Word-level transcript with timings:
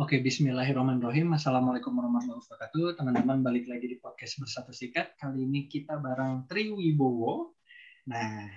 Oke, 0.00 0.16
bismillahirrahmanirrahim. 0.24 1.36
Assalamualaikum 1.36 1.92
warahmatullahi 1.92 2.40
wabarakatuh. 2.40 2.96
Teman-teman, 2.96 3.44
balik 3.44 3.68
lagi 3.68 3.84
di 3.84 4.00
podcast 4.00 4.40
Bersatu 4.40 4.72
Sikat. 4.72 5.12
Kali 5.20 5.44
ini 5.44 5.68
kita 5.68 6.00
bareng 6.00 6.48
Tri 6.48 6.72
Wibowo. 6.72 7.52
Nah, 8.08 8.48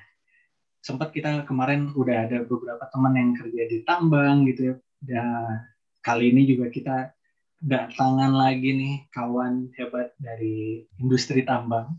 sempat 0.79 1.11
kita 1.11 1.43
kemarin 1.43 1.91
udah 1.99 2.31
ada 2.31 2.47
beberapa 2.47 2.87
teman 2.87 3.19
yang 3.19 3.35
kerja 3.35 3.59
di 3.67 3.83
tambang 3.83 4.47
gitu 4.47 4.71
ya. 4.71 4.75
Dan 5.03 5.67
kali 5.99 6.31
ini 6.31 6.47
juga 6.47 6.71
kita 6.71 7.11
datangan 7.59 8.31
lagi 8.31 8.69
nih 8.79 8.95
kawan 9.11 9.67
hebat 9.75 10.15
dari 10.15 10.87
industri 10.95 11.43
tambang. 11.43 11.91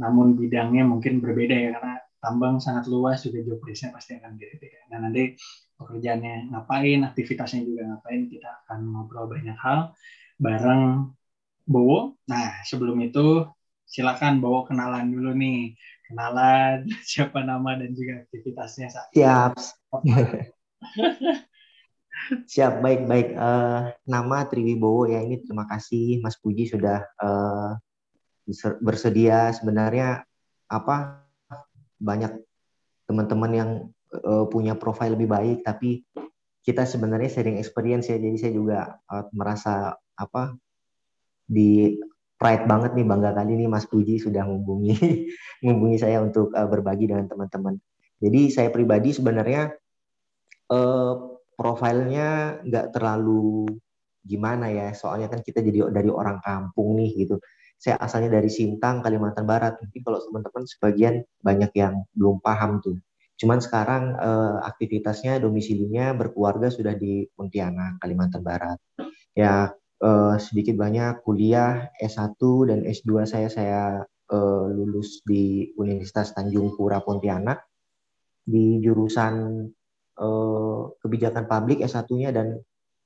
Namun 0.00 0.32
bidangnya 0.32 0.88
mungkin 0.88 1.20
berbeda 1.20 1.52
ya, 1.52 1.76
karena 1.76 2.07
tambang 2.18 2.58
sangat 2.58 2.90
luas, 2.90 3.22
juga 3.22 3.42
job 3.46 3.62
pasti 3.94 4.18
akan 4.18 4.34
beda-beda. 4.34 4.78
Nah, 4.90 4.98
nanti 5.06 5.38
pekerjaannya 5.78 6.50
ngapain, 6.50 7.06
aktivitasnya 7.06 7.62
juga 7.62 7.82
ngapain, 7.86 8.26
kita 8.26 8.50
akan 8.66 8.78
ngobrol 8.90 9.30
banyak 9.30 9.54
hal 9.58 9.94
bareng 10.38 11.14
Bowo. 11.68 12.16
Nah, 12.26 12.64
sebelum 12.64 12.96
itu 13.04 13.44
silakan 13.84 14.40
Bowo 14.40 14.64
kenalan 14.64 15.12
dulu 15.12 15.36
nih. 15.36 15.76
Kenalan 16.08 16.88
siapa 17.10 17.44
nama 17.44 17.76
dan 17.76 17.92
juga 17.92 18.24
aktivitasnya 18.24 18.88
saat 18.88 19.08
Siap. 19.12 19.52
Siap, 22.28 22.84
baik, 22.84 23.08
baik. 23.08 23.28
Uh, 23.36 23.88
nama 24.04 24.44
Triwibowo 24.44 25.08
ya 25.08 25.22
ini 25.24 25.40
terima 25.40 25.64
kasih 25.64 26.20
Mas 26.20 26.36
Puji 26.36 26.68
sudah 26.68 27.04
uh, 27.20 27.72
bersedia. 28.82 29.52
Sebenarnya 29.52 30.24
apa 30.68 31.27
banyak 31.98 32.32
teman-teman 33.06 33.52
yang 33.52 33.70
uh, 34.14 34.46
punya 34.48 34.78
profil 34.78 35.14
lebih 35.18 35.28
baik 35.28 35.58
tapi 35.66 36.06
kita 36.62 36.84
sebenarnya 36.84 37.30
sharing 37.32 37.56
experience 37.58 38.10
ya 38.10 38.20
jadi 38.20 38.36
saya 38.38 38.52
juga 38.54 38.78
uh, 39.08 39.24
merasa 39.32 39.96
apa 40.18 40.54
di 41.48 41.96
pride 42.38 42.70
banget 42.70 42.94
nih 42.94 43.06
bangga 43.08 43.34
kali 43.34 43.58
ini 43.58 43.66
Mas 43.66 43.88
Puji 43.88 44.22
sudah 44.22 44.46
menghubungi 44.46 44.94
menghubungi 45.64 45.98
saya 45.98 46.22
untuk 46.22 46.54
uh, 46.54 46.68
berbagi 46.70 47.10
dengan 47.10 47.26
teman-teman. 47.26 47.80
Jadi 48.18 48.40
saya 48.50 48.68
pribadi 48.70 49.10
sebenarnya 49.10 49.74
uh, 50.70 51.14
profilnya 51.58 52.62
nggak 52.62 52.94
terlalu 52.94 53.66
gimana 54.22 54.68
ya 54.68 54.92
soalnya 54.92 55.32
kan 55.32 55.40
kita 55.40 55.64
jadi 55.64 55.88
dari 55.90 56.12
orang 56.12 56.38
kampung 56.44 57.00
nih 57.00 57.26
gitu 57.26 57.40
saya 57.78 57.96
asalnya 58.02 58.42
dari 58.42 58.50
Sintang 58.50 59.00
Kalimantan 59.00 59.46
Barat 59.46 59.78
mungkin 59.78 60.00
kalau 60.02 60.18
teman-teman 60.18 60.66
sebagian 60.66 61.14
banyak 61.40 61.70
yang 61.78 61.94
belum 62.18 62.42
paham 62.42 62.82
tuh 62.82 62.98
Cuman 63.38 63.62
sekarang 63.62 64.18
eh, 64.18 64.56
aktivitasnya 64.66 65.38
domisilinya 65.38 66.10
berkeluarga 66.18 66.68
sudah 66.74 66.98
di 66.98 67.22
Pontianak, 67.38 68.02
Kalimantan 68.02 68.42
Barat. 68.42 68.78
Ya 69.38 69.70
eh, 70.02 70.34
sedikit 70.42 70.74
banyak 70.74 71.22
kuliah 71.22 71.86
S1 72.02 72.34
dan 72.66 72.82
S2 72.82 73.10
saya 73.30 73.48
saya 73.48 73.82
eh, 74.26 74.66
lulus 74.74 75.22
di 75.22 75.70
Universitas 75.78 76.34
Tanjung 76.34 76.74
Pura 76.74 76.98
Pontianak 76.98 77.62
di 78.42 78.82
jurusan 78.82 79.34
eh, 80.18 80.82
kebijakan 80.98 81.46
publik 81.46 81.78
S1-nya 81.86 82.34
dan 82.34 82.58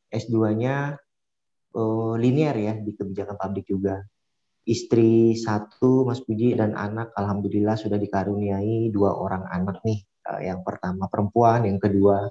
S2-nya 0.08 0.96
eh, 1.76 2.14
linear 2.16 2.56
ya 2.56 2.72
di 2.80 2.96
kebijakan 2.96 3.36
publik 3.36 3.68
juga. 3.68 4.00
Istri 4.62 5.34
satu, 5.34 6.06
Mas 6.06 6.22
Puji, 6.22 6.54
dan 6.54 6.78
anak, 6.78 7.10
Alhamdulillah 7.18 7.74
sudah 7.74 7.98
dikaruniai 7.98 8.94
dua 8.94 9.10
orang 9.10 9.42
anak 9.50 9.82
nih 9.82 9.98
uh, 10.30 10.38
yang 10.38 10.62
pertama 10.62 11.10
perempuan, 11.10 11.66
yang 11.66 11.82
kedua 11.82 12.30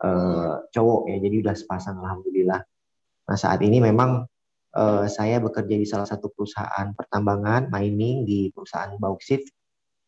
uh, 0.00 0.54
cowok 0.72 1.00
ya. 1.12 1.16
Jadi 1.20 1.36
udah 1.44 1.54
sepasang 1.56 2.00
alhamdulillah. 2.00 2.60
Nah, 3.26 3.36
saat 3.36 3.60
ini 3.60 3.82
memang 3.84 4.24
uh, 4.72 5.04
saya 5.10 5.36
bekerja 5.42 5.76
di 5.76 5.86
salah 5.88 6.08
satu 6.08 6.32
perusahaan 6.32 6.96
pertambangan 6.96 7.68
mining 7.68 8.24
di 8.24 8.48
perusahaan 8.48 8.96
bauxit 8.96 9.44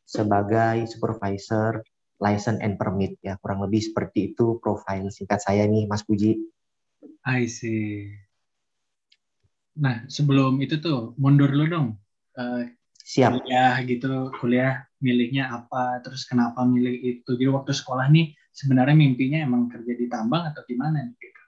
sebagai 0.09 0.89
supervisor 0.89 1.85
license 2.17 2.65
and 2.65 2.81
permit 2.81 3.21
ya. 3.21 3.37
Kurang 3.39 3.61
lebih 3.61 3.85
seperti 3.85 4.33
itu 4.33 4.57
profil 4.57 5.13
singkat 5.13 5.45
saya 5.45 5.69
nih 5.69 5.85
Mas 5.85 6.01
Puji. 6.01 6.37
I 7.29 7.45
see. 7.45 8.28
Nah, 9.79 10.05
sebelum 10.11 10.59
itu 10.59 10.83
tuh 10.83 11.15
mundur 11.17 11.55
lu 11.55 11.71
dong. 11.71 11.89
Uh, 12.35 12.67
Siap. 13.09 13.41
Kuliah 13.41 13.81
gitu, 13.89 14.29
kuliah 14.37 14.85
milihnya 15.01 15.49
apa, 15.49 16.05
terus 16.05 16.29
kenapa 16.29 16.61
milih 16.67 16.93
itu. 17.01 17.31
Jadi 17.41 17.49
waktu 17.49 17.73
sekolah 17.73 18.11
nih 18.13 18.37
sebenarnya 18.53 18.93
mimpinya 18.99 19.39
emang 19.41 19.73
kerja 19.73 19.97
di 19.97 20.07
tambang 20.13 20.45
atau 20.53 20.61
gimana 20.69 21.09
nih? 21.09 21.17
Gitu? 21.17 21.43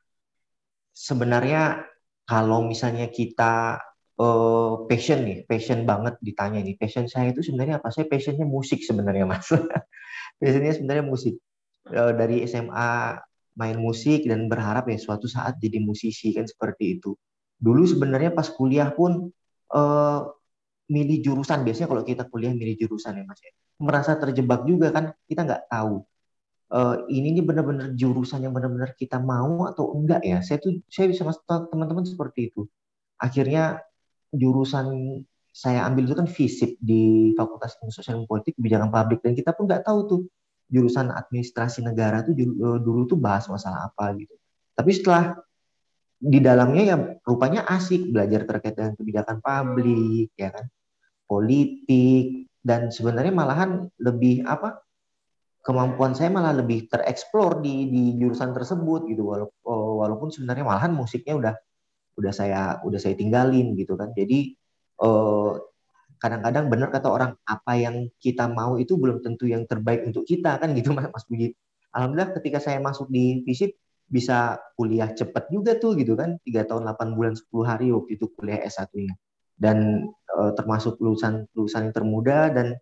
Sebenarnya 0.97 1.85
kalau 2.25 2.65
misalnya 2.65 3.13
kita 3.13 3.77
uh, 4.17 4.89
passion 4.89 5.21
nih, 5.27 5.45
passion 5.45 5.85
banget 5.85 6.17
ditanya 6.25 6.65
nih, 6.65 6.81
passion 6.81 7.05
saya 7.13 7.35
itu 7.35 7.45
sebenarnya 7.45 7.77
apa? 7.77 7.93
Saya 7.93 8.09
passionnya 8.09 8.49
musik 8.49 8.81
sebenarnya 8.81 9.29
mas. 9.29 9.53
passionnya 10.41 10.73
sebenarnya 10.73 11.05
musik. 11.05 11.37
Uh, 11.93 12.17
dari 12.17 12.41
SMA 12.49 13.21
main 13.59 13.77
musik 13.77 14.25
dan 14.25 14.49
berharap 14.49 14.89
ya 14.89 14.97
suatu 14.97 15.29
saat 15.29 15.61
jadi 15.61 15.77
musisi 15.83 16.33
kan 16.33 16.49
seperti 16.49 16.97
itu. 16.97 17.13
Dulu 17.61 17.85
sebenarnya 17.85 18.33
pas 18.33 18.49
kuliah 18.49 18.89
pun 18.89 19.29
uh, 19.77 20.21
milih 20.91 21.23
jurusan. 21.23 21.63
Biasanya 21.63 21.89
kalau 21.93 22.03
kita 22.03 22.27
kuliah 22.27 22.51
milih 22.57 22.75
jurusan 22.81 23.21
ya 23.21 23.25
mas 23.29 23.39
ya. 23.45 23.53
Merasa 23.81 24.17
terjebak 24.17 24.65
juga 24.65 24.91
kan 24.91 25.13
kita 25.29 25.45
nggak 25.47 25.71
tahu. 25.71 26.03
Uh, 26.71 27.03
ini 27.11 27.35
ini 27.35 27.43
benar-benar 27.43 27.99
jurusan 27.99 28.47
yang 28.47 28.55
benar-benar 28.55 28.95
kita 28.95 29.19
mau 29.21 29.69
atau 29.69 29.93
enggak 29.93 30.25
ya? 30.25 30.41
Saya 30.41 30.59
tuh 30.63 30.81
saya 30.89 31.07
bisa 31.13 31.23
mas 31.23 31.39
teman-teman 31.47 32.03
seperti 32.09 32.51
itu. 32.51 32.67
Akhirnya 33.21 33.85
jurusan 34.33 35.21
saya 35.51 35.83
ambil 35.85 36.07
itu 36.07 36.15
kan 36.15 36.29
FISIP 36.31 36.79
di 36.79 37.35
Fakultas 37.35 37.75
Ilmu 37.83 37.91
Sosial 37.91 38.23
dan 38.23 38.27
Politik 38.31 38.55
Kebijakan 38.57 38.89
Publik. 38.89 39.21
Dan 39.21 39.35
kita 39.35 39.53
pun 39.53 39.67
nggak 39.67 39.83
tahu 39.83 39.99
tuh 40.07 40.21
jurusan 40.71 41.11
administrasi 41.11 41.83
negara 41.83 42.23
tuh 42.23 42.39
eh, 42.39 42.79
dulu 42.79 43.11
tuh 43.11 43.19
bahas 43.19 43.51
masalah 43.51 43.91
apa 43.91 44.15
gitu. 44.15 44.35
Tapi 44.79 44.91
setelah 44.95 45.37
di 46.21 46.39
dalamnya 46.45 46.83
ya 46.85 46.97
rupanya 47.25 47.65
asik 47.65 48.13
belajar 48.13 48.45
terkait 48.45 48.77
dengan 48.77 48.93
kebijakan 48.93 49.41
publik 49.41 50.29
ya 50.37 50.53
kan? 50.53 50.69
Politik 51.25 52.53
dan 52.61 52.93
sebenarnya 52.93 53.33
malahan 53.33 53.89
lebih 53.97 54.45
apa 54.45 54.85
kemampuan 55.65 56.13
saya 56.13 56.29
malah 56.29 56.53
lebih 56.53 56.93
tereksplor 56.93 57.65
di 57.65 57.89
di 57.89 58.03
jurusan 58.21 58.53
tersebut 58.53 59.09
gitu. 59.09 59.25
Walaupun 59.25 59.57
oh, 59.65 60.05
walaupun 60.05 60.29
sebenarnya 60.29 60.65
malahan 60.69 60.93
musiknya 60.93 61.35
udah 61.41 61.55
udah 62.21 62.33
saya 62.37 62.61
udah 62.85 63.01
saya 63.01 63.17
tinggalin 63.17 63.73
gitu 63.81 63.97
kan. 63.97 64.13
Jadi 64.13 64.53
eh, 65.01 65.53
kadang-kadang 66.21 66.69
benar 66.69 66.93
kata 66.93 67.09
orang 67.09 67.33
apa 67.49 67.73
yang 67.81 67.97
kita 68.21 68.45
mau 68.45 68.77
itu 68.77 69.01
belum 69.01 69.25
tentu 69.25 69.49
yang 69.49 69.65
terbaik 69.65 70.05
untuk 70.05 70.29
kita 70.29 70.61
kan 70.61 70.77
gitu 70.77 70.93
mas 70.93 71.09
Mas 71.17 71.25
Budi. 71.25 71.57
Alhamdulillah 71.97 72.37
ketika 72.37 72.61
saya 72.61 72.79
masuk 72.79 73.09
di 73.09 73.41
visit 73.49 73.73
bisa 74.11 74.59
kuliah 74.75 75.15
cepat 75.15 75.47
juga 75.55 75.79
tuh 75.79 75.95
gitu 75.95 76.19
kan 76.19 76.37
tiga 76.43 76.67
tahun 76.67 76.91
8 76.91 77.15
bulan 77.17 77.39
10 77.39 77.47
hari 77.63 77.87
waktu 77.95 78.19
itu 78.19 78.27
kuliah 78.35 78.59
S1-nya 78.67 79.15
dan 79.55 80.11
uh, 80.35 80.51
termasuk 80.59 80.99
lulusan 80.99 81.47
lulusan 81.55 81.89
yang 81.89 81.95
termuda 81.95 82.51
dan 82.51 82.75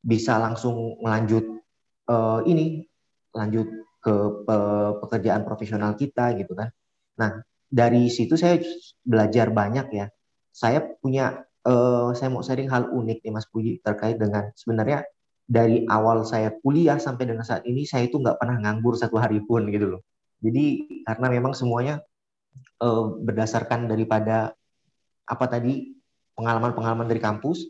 bisa 0.00 0.40
langsung 0.40 0.96
melanjut 1.04 1.44
uh, 2.08 2.40
ini 2.48 2.88
lanjut 3.36 3.68
ke 4.04 4.14
pe 4.44 4.56
pekerjaan 5.00 5.42
profesional 5.48 5.96
kita 5.96 6.36
gitu 6.36 6.52
kan. 6.52 6.68
Nah 7.20 7.40
dari 7.68 8.12
situ 8.12 8.36
saya 8.36 8.60
belajar 9.02 9.50
banyak 9.50 9.86
ya. 9.90 10.06
Saya 10.54 10.80
punya 11.02 11.42
uh, 11.66 12.14
saya 12.14 12.30
mau 12.30 12.44
sharing 12.44 12.70
hal 12.70 12.92
unik 12.94 13.24
nih 13.26 13.32
Mas 13.34 13.48
Puji 13.50 13.82
terkait 13.82 14.20
dengan 14.20 14.52
sebenarnya 14.54 15.02
dari 15.44 15.84
awal 15.90 16.24
saya 16.24 16.54
kuliah 16.62 16.96
sampai 16.96 17.28
dengan 17.28 17.44
saat 17.44 17.66
ini 17.68 17.84
saya 17.84 18.06
itu 18.08 18.16
nggak 18.16 18.38
pernah 18.40 18.56
nganggur 18.62 18.94
satu 18.94 19.18
hari 19.18 19.42
pun 19.42 19.66
gitu 19.68 19.98
loh. 19.98 20.02
Jadi 20.44 20.64
karena 21.08 21.26
memang 21.32 21.56
semuanya 21.56 22.04
uh, 22.84 23.16
berdasarkan 23.16 23.88
daripada 23.88 24.52
apa 25.24 25.44
tadi 25.48 25.96
pengalaman-pengalaman 26.36 27.08
dari 27.08 27.22
kampus, 27.22 27.64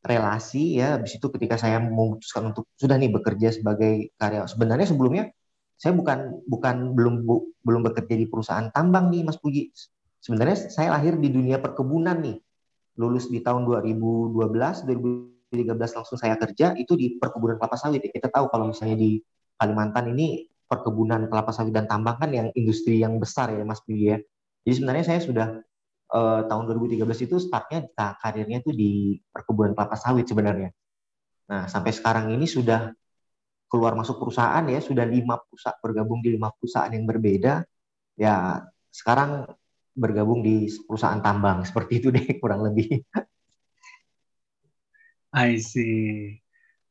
relasi 0.00 0.80
ya. 0.80 0.96
Habis 0.96 1.20
itu 1.20 1.26
ketika 1.28 1.60
saya 1.60 1.80
memutuskan 1.80 2.52
untuk 2.52 2.64
sudah 2.80 2.96
nih 2.96 3.12
bekerja 3.12 3.52
sebagai 3.52 4.14
karya. 4.16 4.48
Sebenarnya 4.48 4.88
sebelumnya 4.88 5.24
saya 5.76 5.92
bukan 5.92 6.44
bukan 6.48 6.96
belum 6.96 7.14
bu, 7.28 7.52
belum 7.60 7.84
bekerja 7.92 8.14
di 8.14 8.26
perusahaan 8.30 8.72
tambang 8.72 9.12
nih 9.12 9.26
Mas 9.26 9.36
Puji. 9.36 9.68
Sebenarnya 10.24 10.72
saya 10.72 10.96
lahir 10.96 11.20
di 11.20 11.28
dunia 11.28 11.60
perkebunan 11.60 12.16
nih. 12.24 12.40
Lulus 12.96 13.26
di 13.26 13.42
tahun 13.42 13.66
2012, 13.66 14.86
2013 14.86 15.98
langsung 15.98 16.16
saya 16.16 16.38
kerja 16.38 16.78
itu 16.78 16.94
di 16.94 17.18
perkebunan 17.18 17.58
kelapa 17.58 17.76
sawit. 17.76 18.00
Ya. 18.06 18.10
Kita 18.14 18.30
tahu 18.30 18.48
kalau 18.48 18.70
misalnya 18.70 18.96
di 18.96 19.18
Kalimantan 19.58 20.14
ini 20.14 20.53
perkebunan 20.74 21.30
kelapa 21.30 21.54
sawit 21.54 21.70
dan 21.70 21.86
tambang 21.86 22.18
kan 22.18 22.30
yang 22.34 22.50
industri 22.58 22.98
yang 22.98 23.22
besar 23.22 23.54
ya 23.54 23.62
Mas 23.62 23.78
Puji 23.86 24.04
ya. 24.10 24.18
Jadi 24.66 24.74
sebenarnya 24.82 25.04
saya 25.06 25.20
sudah 25.22 25.46
uh, 26.10 26.40
tahun 26.50 26.62
2013 26.74 27.26
itu 27.30 27.36
startnya 27.38 27.86
karirnya 27.94 28.58
itu 28.58 28.74
di 28.74 29.16
perkebunan 29.30 29.78
kelapa 29.78 29.94
sawit 29.94 30.26
sebenarnya. 30.26 30.74
Nah 31.50 31.70
sampai 31.70 31.94
sekarang 31.94 32.34
ini 32.34 32.48
sudah 32.48 32.90
keluar 33.70 33.98
masuk 33.98 34.22
perusahaan 34.22 34.62
ya 34.70 34.78
sudah 34.78 35.02
lima 35.02 35.40
perusahaan 35.40 35.78
bergabung 35.82 36.20
di 36.22 36.34
lima 36.34 36.50
perusahaan 36.54 36.90
yang 36.90 37.06
berbeda. 37.06 37.64
Ya 38.18 38.66
sekarang 38.90 39.46
bergabung 39.94 40.42
di 40.42 40.66
perusahaan 40.86 41.22
tambang 41.22 41.62
seperti 41.62 42.02
itu 42.02 42.08
deh 42.10 42.26
kurang 42.42 42.66
lebih. 42.66 43.06
I 45.34 45.58
see. 45.58 46.43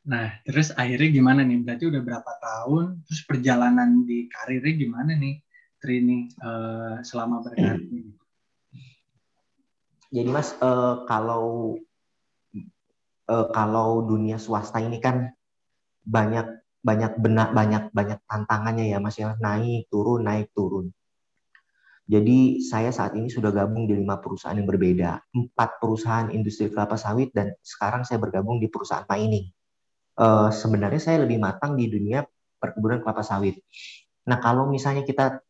Nah, 0.04 0.36
terus 0.44 0.76
akhirnya 0.76 1.10
gimana 1.16 1.48
nih? 1.48 1.64
Berarti 1.64 1.86
udah 1.88 2.02
berapa 2.04 2.32
tahun? 2.44 3.08
Terus 3.08 3.22
perjalanan 3.24 4.04
di 4.04 4.28
karirnya 4.28 4.74
gimana 4.76 5.12
nih, 5.16 5.40
Trini 5.80 6.28
uh, 6.44 7.00
selama 7.00 7.40
berkarir? 7.40 7.88
Jadi 10.14 10.30
Mas, 10.30 10.54
uh, 10.60 11.08
kalau 11.08 11.80
uh, 13.32 13.48
kalau 13.56 14.04
dunia 14.04 14.36
swasta 14.36 14.84
ini 14.84 15.00
kan 15.00 15.32
banyak 16.04 16.46
banyak 16.84 17.16
benak 17.16 17.56
banyak 17.56 17.84
banyak 17.96 18.20
tantangannya 18.28 18.92
ya 18.92 19.00
Mas 19.00 19.16
ya 19.16 19.40
naik 19.40 19.88
turun 19.88 20.28
naik 20.28 20.52
turun. 20.52 20.92
Jadi 22.04 22.60
saya 22.60 22.92
saat 22.92 23.16
ini 23.16 23.32
sudah 23.32 23.56
gabung 23.56 23.88
di 23.88 23.96
lima 23.96 24.20
perusahaan 24.20 24.60
yang 24.60 24.68
berbeda, 24.68 25.24
empat 25.32 25.80
perusahaan 25.80 26.28
industri 26.36 26.68
kelapa 26.68 27.00
sawit 27.00 27.32
dan 27.32 27.56
sekarang 27.64 28.04
saya 28.04 28.20
bergabung 28.20 28.60
di 28.60 28.68
perusahaan 28.68 29.08
mining. 29.08 29.48
Uh, 30.13 30.54
sebenarnya 30.54 31.01
saya 31.01 31.25
lebih 31.25 31.42
matang 31.42 31.74
di 31.74 31.89
dunia 31.89 32.21
perkebunan 32.62 33.01
kelapa 33.01 33.25
sawit. 33.25 33.57
Nah 34.30 34.38
kalau 34.38 34.69
misalnya 34.69 35.01
kita 35.01 35.42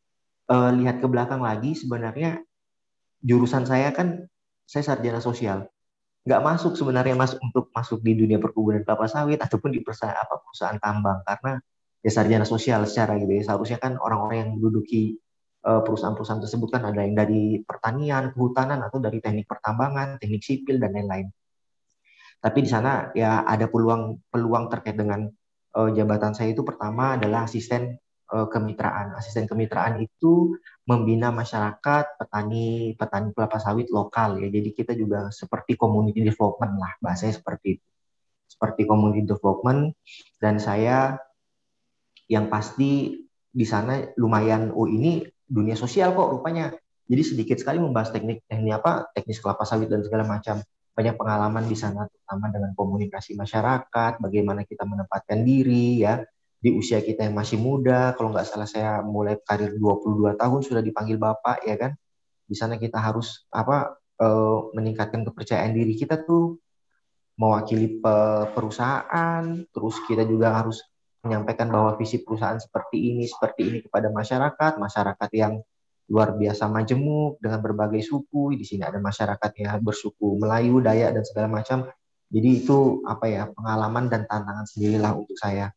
uh, 0.48 0.72
lihat 0.72 1.04
ke 1.04 1.08
belakang 1.12 1.44
lagi, 1.44 1.76
sebenarnya 1.76 2.40
jurusan 3.20 3.68
saya 3.68 3.92
kan 3.92 4.24
saya 4.64 4.84
sarjana 4.88 5.20
sosial, 5.20 5.68
nggak 6.24 6.42
masuk 6.42 6.80
sebenarnya 6.80 7.16
mas 7.20 7.36
untuk 7.36 7.68
masuk 7.76 8.00
di 8.00 8.16
dunia 8.16 8.40
perkebunan 8.40 8.88
kelapa 8.88 9.12
sawit 9.12 9.44
ataupun 9.44 9.76
di 9.76 9.84
perusahaan 9.84 10.16
apa 10.16 10.40
perusahaan 10.40 10.80
tambang 10.80 11.20
karena 11.28 11.60
ya 12.00 12.12
sarjana 12.12 12.48
sosial 12.48 12.88
secara 12.88 13.20
gitu 13.20 13.32
ya 13.36 13.44
seharusnya 13.44 13.80
kan 13.84 14.00
orang-orang 14.00 14.48
yang 14.48 14.50
menduduki 14.56 15.20
Eh, 15.64 15.82
perusahaan-perusahaan 15.88 16.44
tersebut 16.44 16.76
kan 16.76 16.84
ada 16.92 17.08
yang 17.08 17.16
dari 17.16 17.64
pertanian, 17.64 18.36
kehutanan 18.36 18.84
atau 18.84 19.00
dari 19.00 19.24
teknik 19.24 19.48
pertambangan, 19.48 20.20
teknik 20.20 20.44
sipil 20.44 20.76
dan 20.76 20.92
lain-lain. 20.92 21.32
Tapi 22.44 22.60
di 22.60 22.68
sana 22.68 23.08
ya 23.16 23.48
ada 23.48 23.72
peluang 23.72 24.28
peluang 24.28 24.68
terkait 24.68 25.00
dengan 25.00 25.32
uh, 25.80 25.90
jabatan 25.96 26.36
saya 26.36 26.52
itu 26.52 26.68
pertama 26.68 27.16
adalah 27.16 27.48
asisten 27.48 27.96
uh, 28.36 28.48
kemitraan. 28.52 29.16
Asisten 29.16 29.48
kemitraan 29.48 30.04
itu 30.04 30.60
membina 30.84 31.32
masyarakat 31.32 32.20
petani 32.20 33.00
petani 33.00 33.32
kelapa 33.32 33.64
sawit 33.64 33.88
lokal 33.96 34.44
ya. 34.44 34.52
Jadi 34.52 34.70
kita 34.76 34.92
juga 34.92 35.32
seperti 35.32 35.80
community 35.80 36.20
development 36.20 36.74
lah 36.76 36.92
bahasanya 37.00 37.40
seperti 37.40 37.80
itu. 37.80 37.86
Seperti 38.52 38.82
community 38.84 39.24
development 39.24 39.96
dan 40.44 40.60
saya 40.60 41.16
yang 42.28 42.52
pasti 42.52 43.24
di 43.54 43.66
sana 43.70 44.04
lumayan 44.18 44.74
oh 44.74 44.90
ini 44.90 45.24
dunia 45.48 45.80
sosial 45.80 46.12
kok 46.12 46.28
rupanya. 46.28 46.76
Jadi 47.08 47.22
sedikit 47.24 47.58
sekali 47.60 47.80
membahas 47.80 48.12
teknik 48.12 48.44
teknik 48.48 48.74
apa 48.80 49.12
teknis 49.16 49.40
kelapa 49.40 49.64
sawit 49.64 49.88
dan 49.88 50.04
segala 50.04 50.28
macam. 50.28 50.60
Banyak 50.94 51.18
pengalaman 51.18 51.66
di 51.66 51.74
sana 51.74 52.06
terutama 52.06 52.54
dengan 52.54 52.72
komunikasi 52.78 53.34
masyarakat, 53.34 54.22
bagaimana 54.22 54.62
kita 54.62 54.86
menempatkan 54.86 55.42
diri 55.42 56.06
ya 56.06 56.22
di 56.64 56.70
usia 56.72 57.02
kita 57.02 57.26
yang 57.26 57.36
masih 57.36 57.58
muda. 57.58 58.14
Kalau 58.14 58.30
nggak 58.30 58.46
salah 58.46 58.70
saya 58.70 59.02
mulai 59.02 59.42
karir 59.42 59.74
22 59.76 60.38
tahun 60.38 60.60
sudah 60.62 60.82
dipanggil 60.86 61.18
bapak 61.18 61.66
ya 61.66 61.76
kan. 61.76 61.92
Di 62.46 62.56
sana 62.56 62.78
kita 62.78 63.02
harus 63.02 63.50
apa 63.50 63.98
eh, 64.22 64.60
meningkatkan 64.78 65.26
kepercayaan 65.26 65.74
diri 65.74 65.98
kita 65.98 66.22
tuh 66.22 66.62
mewakili 67.34 67.98
perusahaan, 68.54 69.42
terus 69.74 69.96
kita 70.06 70.22
juga 70.22 70.54
harus 70.54 70.86
menyampaikan 71.26 71.72
bahwa 71.72 71.98
visi 71.98 72.22
perusahaan 72.22 72.60
seperti 72.60 73.16
ini, 73.16 73.26
seperti 73.26 73.62
ini 73.66 73.80
kepada 73.82 74.12
masyarakat, 74.12 74.78
masyarakat 74.78 75.30
yang 75.34 75.58
luar 76.10 76.36
biasa 76.36 76.68
majemuk 76.68 77.40
dengan 77.40 77.60
berbagai 77.64 78.04
suku. 78.04 78.56
Di 78.60 78.66
sini 78.68 78.84
ada 78.84 79.00
masyarakat 79.00 79.52
yang 79.60 79.80
bersuku 79.84 80.40
Melayu, 80.40 80.84
Dayak 80.84 81.16
dan 81.16 81.24
segala 81.24 81.48
macam. 81.52 81.88
Jadi 82.34 82.50
itu 82.66 83.06
apa 83.06 83.26
ya 83.30 83.44
pengalaman 83.54 84.10
dan 84.10 84.26
tantangan 84.26 84.66
sendirilah 84.66 85.12
untuk 85.14 85.38
saya. 85.38 85.70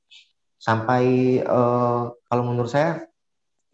Sampai 0.56 1.38
uh, 1.44 2.10
kalau 2.26 2.42
menurut 2.48 2.72
saya 2.72 3.04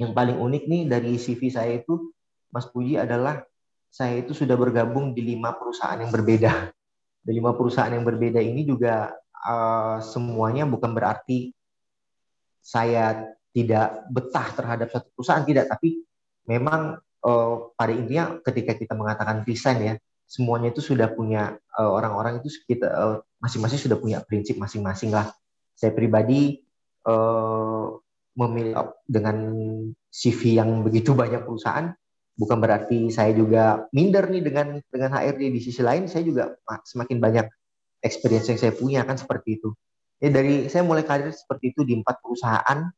yang 0.02 0.12
paling 0.12 0.34
unik 0.34 0.62
nih 0.66 0.82
dari 0.90 1.14
CV 1.14 1.46
saya 1.46 1.78
itu, 1.78 2.10
Mas 2.50 2.66
Puji 2.66 2.98
adalah 2.98 3.46
saya 3.86 4.18
itu 4.18 4.34
sudah 4.34 4.58
bergabung 4.58 5.14
di 5.14 5.22
lima 5.22 5.54
perusahaan 5.54 6.00
yang 6.00 6.10
berbeda. 6.10 6.52
Di 7.22 7.30
lima 7.30 7.54
perusahaan 7.54 7.94
yang 7.94 8.02
berbeda 8.02 8.42
ini 8.42 8.66
juga 8.66 9.14
uh, 9.46 10.02
semuanya 10.02 10.66
bukan 10.66 10.90
berarti 10.90 11.54
saya 12.58 13.30
tidak 13.54 14.10
betah 14.10 14.48
terhadap 14.58 14.90
satu 14.90 15.06
perusahaan 15.14 15.46
tidak 15.46 15.70
tapi 15.70 16.02
memang 16.48 16.98
uh, 17.24 17.54
pada 17.74 17.92
intinya 17.94 18.38
ketika 18.42 18.74
kita 18.78 18.94
mengatakan 18.98 19.46
desain 19.46 19.78
ya 19.82 19.94
semuanya 20.32 20.72
itu 20.72 20.80
sudah 20.80 21.12
punya 21.12 21.60
eh, 21.76 21.90
orang-orang 21.92 22.40
itu 22.40 22.64
kita 22.64 22.88
uh, 22.88 23.16
masing-masing 23.36 23.76
sudah 23.76 24.00
punya 24.00 24.24
prinsip 24.24 24.56
masing-masing 24.56 25.12
lah. 25.12 25.28
Saya 25.76 25.92
pribadi 25.92 26.64
uh, 27.04 28.00
memilih 28.32 28.96
dengan 29.04 29.36
CV 30.08 30.56
yang 30.56 30.80
begitu 30.80 31.12
banyak 31.22 31.44
perusahaan 31.44 31.92
bukan 32.32 32.58
berarti 32.64 33.12
saya 33.12 33.36
juga 33.36 33.84
minder 33.92 34.24
nih 34.32 34.40
dengan 34.40 34.66
dengan 34.88 35.20
HRD 35.20 35.52
di 35.52 35.60
sisi 35.60 35.84
lain 35.84 36.08
saya 36.08 36.24
juga 36.24 36.56
semakin 36.64 37.20
banyak 37.20 37.46
experience 38.00 38.48
yang 38.48 38.56
saya 38.56 38.72
punya 38.72 39.04
kan 39.04 39.20
seperti 39.20 39.60
itu. 39.60 39.76
Ya 40.16 40.32
dari 40.32 40.72
saya 40.72 40.80
mulai 40.86 41.04
karir 41.04 41.28
seperti 41.28 41.76
itu 41.76 41.84
di 41.84 42.00
empat 42.00 42.24
perusahaan 42.24 42.88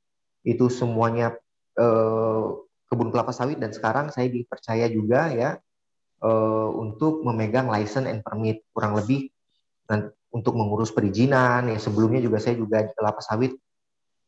itu 0.46 0.70
semuanya 0.70 1.34
eh, 1.74 2.46
kebun 2.94 3.10
kelapa 3.10 3.34
sawit 3.34 3.58
dan 3.58 3.74
sekarang 3.74 4.14
saya 4.14 4.30
dipercaya 4.30 4.86
juga 4.86 5.34
ya 5.34 5.58
eh, 6.22 6.68
untuk 6.78 7.26
memegang 7.26 7.66
license 7.66 8.06
and 8.06 8.22
permit 8.22 8.62
kurang 8.70 8.94
lebih 8.94 9.34
untuk 10.34 10.54
mengurus 10.54 10.94
perizinan 10.94 11.70
ya 11.70 11.78
sebelumnya 11.78 12.22
juga 12.22 12.38
saya 12.38 12.54
juga 12.54 12.86
di 12.86 12.94
kelapa 12.94 13.18
sawit 13.18 13.58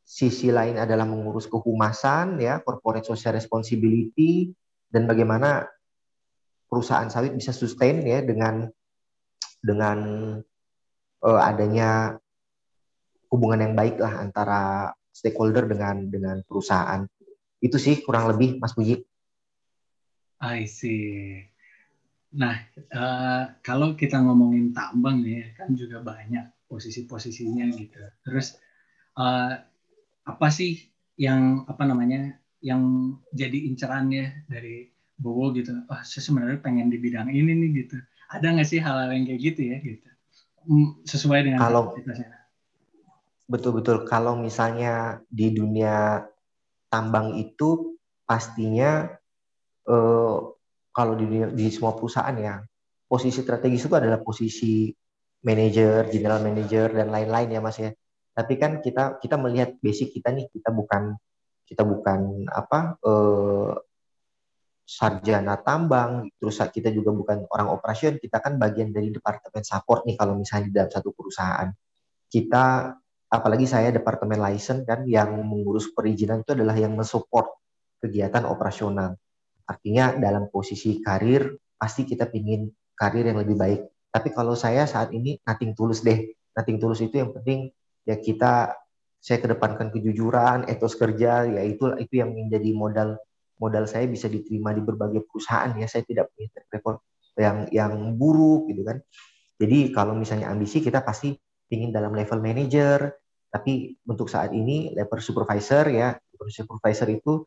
sisi 0.07 0.55
lain 0.55 0.79
adalah 0.79 1.03
mengurus 1.03 1.51
kehumasan 1.51 2.39
ya 2.39 2.63
corporate 2.63 3.07
social 3.07 3.35
responsibility 3.35 4.55
dan 4.87 5.07
bagaimana 5.11 5.67
perusahaan 6.71 7.11
sawit 7.11 7.35
bisa 7.35 7.51
sustain 7.51 8.03
ya 8.07 8.23
dengan 8.23 8.71
dengan 9.59 9.99
uh, 11.27 11.41
adanya 11.43 12.15
hubungan 13.35 13.67
yang 13.67 13.75
baik 13.75 13.99
lah 13.99 14.23
antara 14.23 14.95
stakeholder 15.11 15.67
dengan 15.67 16.07
dengan 16.07 16.37
perusahaan. 16.47 17.03
Itu 17.61 17.77
sih 17.81 18.05
kurang 18.05 18.29
lebih 18.31 18.61
Mas 18.61 18.77
Puji. 18.77 19.01
I 20.43 20.69
see. 20.69 21.41
Nah, 22.37 22.61
uh, 22.93 23.45
kalau 23.65 23.97
kita 23.97 24.21
ngomongin 24.21 24.77
tambang 24.77 25.25
nih, 25.25 25.57
kan 25.57 25.73
juga 25.73 26.05
banyak 26.05 26.69
posisi-posisinya 26.69 27.65
gitu. 27.73 28.01
Terus 28.27 28.61
uh, 29.17 29.57
apa 30.27 30.49
sih 30.53 30.77
yang 31.17 31.65
apa 31.65 31.89
namanya 31.89 32.37
yang 32.61 33.15
jadi 33.33 33.71
incerannya 33.73 34.45
dari 34.51 34.93
Bowo 35.17 35.49
gitu? 35.57 35.73
Oh, 35.89 36.01
saya 36.05 36.21
sebenarnya 36.21 36.61
pengen 36.61 36.93
di 36.93 37.01
bidang 37.01 37.33
ini 37.33 37.57
nih 37.57 37.71
gitu. 37.87 37.97
Ada 38.29 38.53
nggak 38.53 38.69
sih 38.69 38.83
hal-hal 38.83 39.17
yang 39.17 39.25
kayak 39.25 39.41
gitu 39.41 39.61
ya 39.73 39.77
gitu? 39.81 40.09
Mm, 40.67 40.89
sesuai 41.07 41.41
dengan 41.47 41.63
kalau 41.63 41.95
betul-betul 43.47 44.03
kalau 44.11 44.35
misalnya 44.35 45.23
di 45.31 45.55
dunia 45.55 46.27
tambang 46.89 47.37
itu 47.39 47.99
pastinya 48.27 49.11
eh, 49.87 50.39
kalau 50.91 51.15
di, 51.19 51.27
di 51.53 51.67
semua 51.69 51.93
perusahaan 51.93 52.37
ya 52.37 52.63
posisi 53.07 53.43
strategis 53.43 53.87
itu 53.87 53.95
adalah 53.95 54.19
posisi 54.19 54.91
manajer, 55.47 56.11
general 56.11 56.43
manager 56.43 56.91
dan 56.91 57.09
lain-lain 57.15 57.49
ya 57.55 57.61
Mas 57.63 57.79
ya. 57.79 57.95
Tapi 58.37 58.55
kan 58.59 58.83
kita 58.83 59.23
kita 59.23 59.39
melihat 59.39 59.79
basic 59.79 60.13
kita 60.13 60.35
nih 60.35 60.51
kita 60.51 60.75
bukan 60.75 61.15
kita 61.67 61.83
bukan 61.87 62.47
apa 62.51 62.99
eh, 63.01 63.73
sarjana 64.87 65.59
tambang, 65.67 66.31
terus 66.39 66.63
kita 66.71 66.95
juga 66.95 67.11
bukan 67.11 67.43
orang 67.51 67.69
operation, 67.75 68.23
kita 68.23 68.39
kan 68.39 68.55
bagian 68.55 68.95
dari 68.95 69.11
departemen 69.11 69.67
support 69.67 70.07
nih 70.07 70.15
kalau 70.15 70.39
misalnya 70.39 70.71
dalam 70.71 70.91
satu 70.95 71.11
perusahaan. 71.11 71.69
Kita 72.27 72.95
apalagi 73.27 73.67
saya 73.67 73.91
departemen 73.91 74.39
license 74.39 74.87
kan 74.87 75.03
yang 75.05 75.35
mengurus 75.43 75.91
perizinan 75.91 76.47
itu 76.47 76.55
adalah 76.55 76.79
yang 76.79 76.95
mensupport 76.95 77.59
kegiatan 77.99 78.47
operasional. 78.47 79.19
Artinya 79.67 80.15
dalam 80.15 80.47
posisi 80.47 81.03
karir 81.03 81.51
pasti 81.75 82.07
kita 82.07 82.31
ingin 82.31 82.71
karir 82.95 83.27
yang 83.27 83.43
lebih 83.43 83.59
baik. 83.59 83.81
Tapi 84.15 84.29
kalau 84.33 84.55
saya 84.55 84.87
saat 84.87 85.11
ini 85.13 85.37
nothing 85.43 85.75
tulus 85.75 86.01
deh. 86.07 86.33
Nothing 86.57 86.79
tulus 86.81 87.05
itu 87.05 87.21
yang 87.21 87.37
penting 87.37 87.69
ya 88.09 88.17
kita 88.17 88.73
saya 89.21 89.43
kedepankan 89.43 89.91
kejujuran, 89.91 90.71
etos 90.71 90.95
kerja, 90.95 91.45
ya 91.51 91.63
itu 91.67 91.99
itu 91.99 92.23
yang 92.23 92.31
menjadi 92.31 92.71
modal 92.73 93.19
modal 93.59 93.85
saya 93.91 94.07
bisa 94.07 94.31
diterima 94.31 94.71
di 94.71 94.81
berbagai 94.81 95.27
perusahaan 95.27 95.75
ya. 95.75 95.91
Saya 95.91 96.07
tidak 96.07 96.31
punya 96.33 96.49
record 96.71 97.03
yang 97.37 97.67
yang 97.75 97.93
buruk 98.15 98.71
gitu 98.71 98.87
kan. 98.87 99.03
Jadi 99.59 99.91
kalau 99.91 100.15
misalnya 100.15 100.53
ambisi 100.53 100.79
kita 100.79 101.03
pasti 101.03 101.35
ingin 101.71 101.91
dalam 101.91 102.15
level 102.15 102.39
manager, 102.39 103.15
tapi 103.51 103.97
untuk 104.07 104.29
saat 104.29 104.53
ini 104.53 104.93
level 104.93 105.19
supervisor 105.23 105.89
ya, 105.89 106.15
supervisor 106.37 107.09
itu 107.09 107.43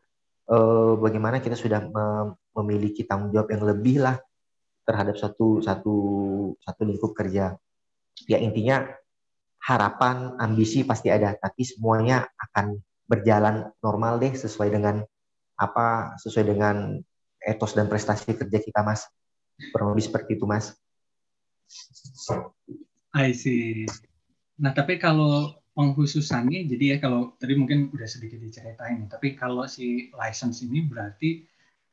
eh, 0.50 0.94
bagaimana 0.98 1.38
kita 1.38 1.54
sudah 1.54 1.86
memiliki 2.56 3.06
tanggung 3.06 3.30
jawab 3.30 3.48
yang 3.54 3.64
lebih 3.64 4.02
lah 4.02 4.18
terhadap 4.82 5.14
satu 5.14 5.62
satu 5.62 5.94
satu 6.58 6.80
lingkup 6.82 7.14
kerja. 7.14 7.54
Ya 8.26 8.38
intinya 8.42 8.90
harapan, 9.62 10.34
ambisi 10.40 10.82
pasti 10.82 11.12
ada, 11.12 11.36
tapi 11.36 11.62
semuanya 11.62 12.26
akan 12.36 12.80
berjalan 13.06 13.70
normal 13.84 14.18
deh 14.18 14.34
sesuai 14.34 14.70
dengan 14.74 15.02
apa 15.60 16.16
sesuai 16.18 16.56
dengan 16.56 16.98
etos 17.38 17.76
dan 17.76 17.86
prestasi 17.86 18.34
kerja 18.34 18.58
kita 18.58 18.80
mas. 18.82 19.06
Kurang 19.70 19.94
seperti 20.00 20.40
itu 20.40 20.48
mas. 20.48 20.74
I 23.12 23.30
see 23.30 23.86
nah 24.62 24.72
tapi 24.76 25.00
kalau 25.00 25.56
pengkhususannya 25.76 26.68
jadi 26.68 26.84
ya 26.92 26.96
kalau 27.04 27.32
tadi 27.40 27.54
mungkin 27.60 27.88
udah 27.94 28.08
sedikit 28.14 28.38
diceritain 28.44 29.08
tapi 29.08 29.28
kalau 29.40 29.64
si 29.64 30.12
license 30.12 30.60
ini 30.66 30.84
berarti 30.84 31.30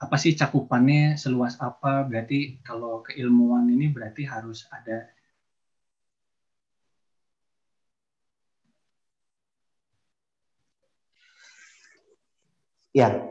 apa 0.03 0.15
sih 0.21 0.35
cakupannya 0.37 1.15
seluas 1.17 1.55
apa 1.63 2.05
berarti 2.05 2.61
kalau 2.67 3.01
keilmuan 3.07 3.65
ini 3.71 3.85
berarti 3.95 4.23
harus 4.27 4.67
ada 4.69 5.09
Ya, 12.97 13.29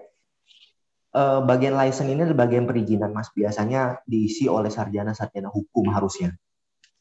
uh, 1.11 1.43
bagian 1.43 1.75
license 1.75 2.07
ini 2.07 2.23
adalah 2.23 2.47
bagian 2.47 2.71
perizinan, 2.71 3.11
Mas. 3.11 3.35
Biasanya 3.35 3.99
diisi 4.07 4.47
oleh 4.47 4.71
sarjana-sarjana 4.71 5.51
hukum 5.51 5.91
harusnya. 5.91 6.31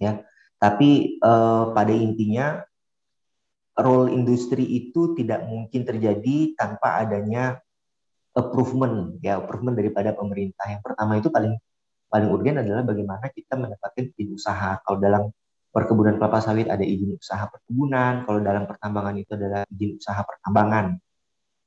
Ya, 0.01 0.25
tapi 0.59 1.19
uh, 1.19 1.75
pada 1.75 1.91
intinya 1.91 2.63
role 3.75 4.11
industri 4.15 4.63
itu 4.63 5.11
tidak 5.19 5.43
mungkin 5.45 5.83
terjadi 5.83 6.55
tanpa 6.55 7.03
adanya 7.03 7.59
approval, 8.35 9.15
ya 9.19 9.39
approval 9.39 9.75
daripada 9.75 10.15
pemerintah. 10.15 10.67
Yang 10.67 10.83
pertama 10.83 11.19
itu 11.19 11.27
paling 11.31 11.55
paling 12.07 12.29
urgen 12.31 12.63
adalah 12.63 12.83
bagaimana 12.87 13.27
kita 13.31 13.59
mendapatkan 13.59 14.11
izin 14.15 14.35
usaha. 14.35 14.79
Kalau 14.83 14.97
dalam 14.99 15.23
perkebunan 15.75 16.15
kelapa 16.15 16.39
sawit 16.39 16.71
ada 16.71 16.83
izin 16.83 17.19
usaha 17.19 17.43
perkebunan, 17.51 18.23
kalau 18.23 18.39
dalam 18.39 18.63
pertambangan 18.63 19.15
itu 19.19 19.31
adalah 19.35 19.67
izin 19.67 19.99
usaha 19.99 20.21
pertambangan 20.23 20.95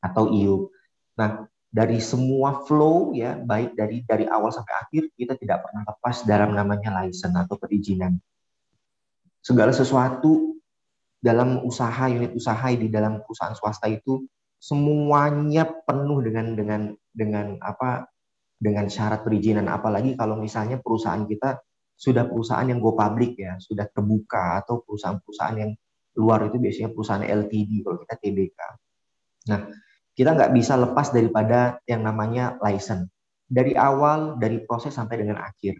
atau 0.00 0.32
IUP. 0.32 0.72
Nah, 1.20 1.44
dari 1.68 2.00
semua 2.00 2.64
flow 2.64 3.12
ya, 3.12 3.36
baik 3.36 3.76
dari 3.76 4.00
dari 4.08 4.24
awal 4.24 4.48
sampai 4.48 4.74
akhir 4.88 5.02
kita 5.12 5.36
tidak 5.36 5.68
pernah 5.68 5.84
lepas 5.84 6.24
dalam 6.24 6.56
namanya 6.56 7.04
license 7.04 7.36
atau 7.36 7.60
perizinan. 7.60 8.16
Segala 9.40 9.72
sesuatu 9.72 10.58
dalam 11.18 11.66
usaha 11.66 12.06
unit 12.06 12.30
usaha 12.34 12.70
di 12.70 12.86
dalam 12.86 13.22
perusahaan 13.26 13.54
swasta 13.54 13.90
itu 13.90 14.22
semuanya 14.58 15.66
penuh 15.66 16.22
dengan 16.22 16.46
dengan 16.54 16.80
dengan 17.10 17.46
apa 17.62 18.06
dengan 18.58 18.90
syarat 18.90 19.22
perizinan 19.22 19.70
apalagi 19.70 20.18
kalau 20.18 20.38
misalnya 20.38 20.82
perusahaan 20.82 21.26
kita 21.26 21.58
sudah 21.98 22.30
perusahaan 22.30 22.66
yang 22.66 22.78
go 22.78 22.94
public 22.94 23.34
ya 23.38 23.58
sudah 23.58 23.90
terbuka 23.90 24.62
atau 24.62 24.82
perusahaan-perusahaan 24.86 25.58
yang 25.58 25.72
luar 26.18 26.50
itu 26.50 26.58
biasanya 26.58 26.90
perusahaan 26.94 27.26
LTD 27.26 27.86
kalau 27.86 27.98
kita 28.02 28.14
TBK. 28.18 28.58
Nah, 29.50 29.60
kita 30.14 30.30
nggak 30.34 30.50
bisa 30.54 30.74
lepas 30.74 31.14
daripada 31.14 31.78
yang 31.86 32.02
namanya 32.02 32.58
license. 32.58 33.10
Dari 33.46 33.78
awal, 33.78 34.38
dari 34.38 34.62
proses 34.66 34.94
sampai 34.94 35.22
dengan 35.22 35.38
akhir. 35.42 35.78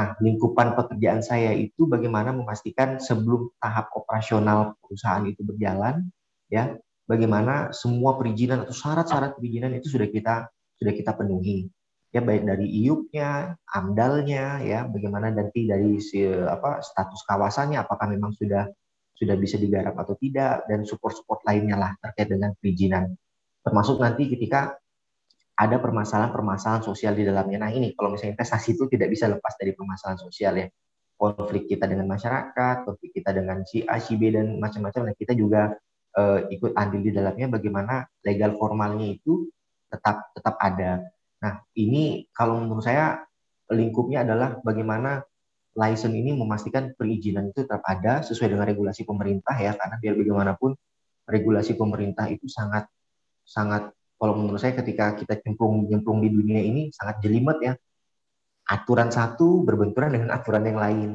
Nah, 0.00 0.16
lingkupan 0.16 0.72
pekerjaan 0.72 1.20
saya 1.20 1.52
itu 1.52 1.84
bagaimana 1.84 2.32
memastikan 2.32 2.96
sebelum 2.96 3.52
tahap 3.60 3.92
operasional 3.92 4.80
perusahaan 4.80 5.20
itu 5.28 5.44
berjalan, 5.44 6.08
ya, 6.48 6.72
bagaimana 7.04 7.68
semua 7.76 8.16
perizinan 8.16 8.64
atau 8.64 8.72
syarat-syarat 8.72 9.36
perizinan 9.36 9.76
itu 9.76 9.92
sudah 9.92 10.08
kita 10.08 10.48
sudah 10.80 10.92
kita 10.96 11.12
penuhi. 11.12 11.68
Ya, 12.16 12.24
baik 12.24 12.48
dari 12.48 12.64
IUP-nya, 12.80 13.60
AMDAL-nya, 13.76 14.64
ya, 14.64 14.88
bagaimana 14.88 15.28
nanti 15.36 15.68
dari 15.68 16.00
si, 16.00 16.24
apa 16.24 16.80
status 16.80 17.20
kawasannya, 17.28 17.76
apakah 17.76 18.08
memang 18.08 18.32
sudah 18.32 18.72
sudah 19.20 19.36
bisa 19.36 19.60
digarap 19.60 20.00
atau 20.00 20.16
tidak, 20.16 20.64
dan 20.64 20.88
support-support 20.88 21.44
lainnya 21.44 21.76
lah 21.76 21.92
terkait 22.00 22.32
dengan 22.32 22.56
perizinan 22.56 23.12
termasuk 23.60 24.00
nanti 24.00 24.28
ketika 24.28 24.76
ada 25.60 25.76
permasalahan-permasalahan 25.76 26.80
sosial 26.80 27.12
di 27.12 27.28
dalamnya. 27.28 27.68
Nah 27.68 27.70
ini 27.70 27.92
kalau 27.92 28.16
misalnya 28.16 28.40
investasi 28.40 28.80
itu 28.80 28.88
tidak 28.88 29.12
bisa 29.12 29.28
lepas 29.28 29.60
dari 29.60 29.76
permasalahan 29.76 30.16
sosial 30.16 30.56
ya. 30.56 30.66
Konflik 31.20 31.68
kita 31.68 31.84
dengan 31.84 32.08
masyarakat, 32.08 32.88
konflik 32.88 33.12
kita 33.12 33.36
dengan 33.36 33.60
si 33.68 33.84
A, 33.84 34.00
si 34.00 34.16
B 34.16 34.32
dan 34.32 34.56
macam-macam. 34.56 35.12
Nah 35.12 35.14
kita 35.20 35.36
juga 35.36 35.76
uh, 36.16 36.48
ikut 36.48 36.72
andil 36.72 37.04
di 37.04 37.12
dalamnya 37.12 37.52
bagaimana 37.52 38.08
legal 38.24 38.56
formalnya 38.56 39.04
itu 39.04 39.52
tetap 39.92 40.32
tetap 40.32 40.56
ada. 40.56 41.04
Nah 41.44 41.60
ini 41.76 42.24
kalau 42.32 42.64
menurut 42.64 42.80
saya 42.80 43.20
lingkupnya 43.68 44.24
adalah 44.24 44.56
bagaimana 44.64 45.20
license 45.76 46.16
ini 46.16 46.32
memastikan 46.32 46.96
perizinan 46.96 47.52
itu 47.52 47.68
tetap 47.68 47.84
ada 47.84 48.24
sesuai 48.24 48.56
dengan 48.56 48.64
regulasi 48.64 49.04
pemerintah 49.04 49.54
ya 49.60 49.76
karena 49.76 50.00
biar 50.00 50.14
bagaimanapun 50.18 50.72
regulasi 51.30 51.78
pemerintah 51.78 52.26
itu 52.26 52.50
sangat 52.50 52.90
sangat 53.46 53.94
kalau 54.20 54.36
menurut 54.36 54.60
saya 54.60 54.76
ketika 54.76 55.16
kita 55.16 55.40
cemplung 55.40 55.88
cemplung 55.88 56.20
di 56.20 56.28
dunia 56.28 56.60
ini 56.60 56.92
sangat 56.92 57.24
jelimet 57.24 57.58
ya. 57.64 57.72
Aturan 58.68 59.08
satu 59.08 59.64
berbenturan 59.64 60.12
dengan 60.12 60.36
aturan 60.36 60.62
yang 60.68 60.76
lain. 60.76 61.08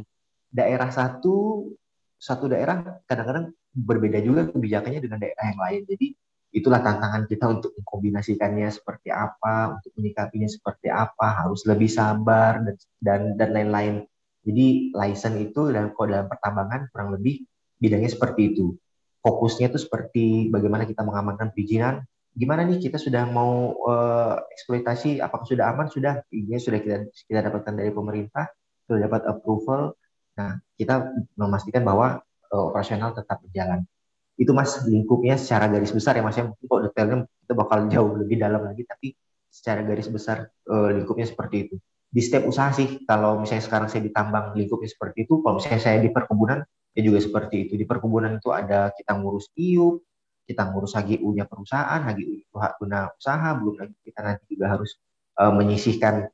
Daerah 0.49 0.89
satu 0.89 1.69
satu 2.17 2.49
daerah 2.49 2.81
kadang-kadang 3.05 3.53
berbeda 3.77 4.17
juga 4.25 4.49
kebijakannya 4.49 5.05
dengan 5.05 5.21
daerah 5.21 5.45
yang 5.53 5.61
lain. 5.61 5.81
Jadi 5.85 6.07
itulah 6.55 6.81
tantangan 6.81 7.29
kita 7.29 7.45
untuk 7.45 7.77
mengkombinasikannya 7.77 8.73
seperti 8.73 9.13
apa, 9.13 9.77
untuk 9.77 9.91
menyikapinya 10.01 10.49
seperti 10.49 10.89
apa, 10.89 11.45
harus 11.45 11.61
lebih 11.69 11.91
sabar 11.91 12.65
dan 12.65 12.75
dan 12.97 13.21
dan 13.37 13.49
lain-lain. 13.53 13.95
Jadi 14.41 14.95
license 14.97 15.37
itu 15.45 15.69
dalam 15.69 15.93
kalau 15.93 16.07
dalam 16.09 16.27
pertambangan 16.31 16.89
kurang 16.89 17.13
lebih 17.13 17.45
bidangnya 17.77 18.09
seperti 18.09 18.57
itu. 18.57 18.73
Fokusnya 19.21 19.69
itu 19.69 19.79
seperti 19.81 20.49
bagaimana 20.49 20.85
kita 20.89 21.01
mengamankan 21.01 21.53
perizinan, 21.53 22.01
gimana 22.35 22.67
nih 22.67 22.83
kita 22.83 22.99
sudah 22.99 23.23
mau 23.31 23.71
uh, 23.87 24.35
eksploitasi? 24.51 25.23
Apakah 25.23 25.47
sudah 25.47 25.71
aman? 25.71 25.87
Sudah. 25.87 26.19
Ini 26.29 26.59
sudah 26.59 26.83
kita 26.83 27.07
kita 27.31 27.39
dapatkan 27.47 27.73
dari 27.73 27.91
pemerintah. 27.95 28.51
Sudah 28.85 29.07
dapat 29.07 29.23
approval. 29.25 29.95
Nah 30.35 30.59
kita 30.75 31.15
memastikan 31.39 31.87
bahwa 31.87 32.19
uh, 32.51 32.63
operasional 32.69 33.15
tetap 33.15 33.39
berjalan. 33.41 33.87
Itu 34.35 34.51
mas 34.51 34.83
lingkupnya 34.83 35.39
secara 35.39 35.71
garis 35.71 35.95
besar 35.95 36.19
ya 36.19 36.23
mas 36.27 36.35
ya. 36.35 36.43
Mungkin 36.43 36.65
kok 36.67 36.81
detailnya 36.91 37.17
kita 37.23 37.53
bakal 37.55 37.77
jauh 37.87 38.11
lebih 38.19 38.37
dalam 38.37 38.61
lagi. 38.67 38.83
Tapi 38.83 39.15
secara 39.47 39.81
garis 39.87 40.11
besar 40.11 40.51
uh, 40.67 40.91
lingkupnya 40.91 41.25
seperti 41.25 41.71
itu. 41.71 41.75
Di 42.11 42.19
setiap 42.19 42.47
usaha 42.51 42.71
sih 42.75 43.03
kalau 43.07 43.39
misalnya 43.39 43.63
sekarang 43.63 43.87
saya 43.87 44.03
ditambang 44.03 44.55
lingkupnya 44.55 44.87
seperti 44.91 45.27
itu 45.27 45.39
kalau 45.43 45.59
misalnya 45.59 45.81
saya 45.83 45.97
di 45.99 46.11
perkebunan 46.11 46.63
ya 46.91 47.01
juga 47.01 47.19
seperti 47.23 47.55
itu. 47.67 47.73
Di 47.79 47.87
perkebunan 47.87 48.43
itu 48.43 48.51
ada 48.51 48.91
kita 48.91 49.15
ngurus 49.15 49.55
iup 49.55 50.03
kita 50.45 50.69
ngurus 50.69 50.93
HGU-nya 50.93 51.49
perusahaan, 51.49 51.99
HGU 52.05 52.45
guna 52.53 53.11
usaha, 53.17 53.49
belum 53.57 53.75
lagi 53.81 53.97
kita 54.05 54.19
nanti 54.21 54.43
juga 54.47 54.77
harus 54.77 54.95
uh, 55.41 55.51
menyisihkan 55.51 56.29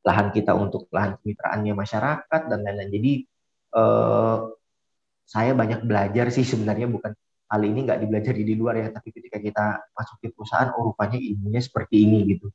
lahan 0.00 0.32
kita 0.32 0.56
untuk 0.56 0.88
lahan 0.94 1.20
kemitraannya 1.20 1.74
masyarakat 1.76 2.40
dan 2.48 2.58
lain-lain. 2.64 2.90
Jadi 2.90 3.12
uh, 3.76 4.48
saya 5.28 5.52
banyak 5.52 5.84
belajar 5.84 6.32
sih 6.32 6.46
sebenarnya 6.46 6.88
bukan 6.88 7.12
hal 7.50 7.60
ini 7.66 7.84
nggak 7.84 8.00
dibelajari 8.06 8.42
di 8.46 8.54
luar 8.54 8.78
ya, 8.78 8.88
tapi 8.94 9.10
ketika 9.10 9.42
kita 9.42 9.64
masuk 9.92 10.16
di 10.22 10.28
perusahaan, 10.32 10.70
oh 10.78 10.94
rupanya 10.94 11.18
ilmunya 11.18 11.60
seperti 11.60 12.06
ini 12.06 12.18
gitu. 12.30 12.48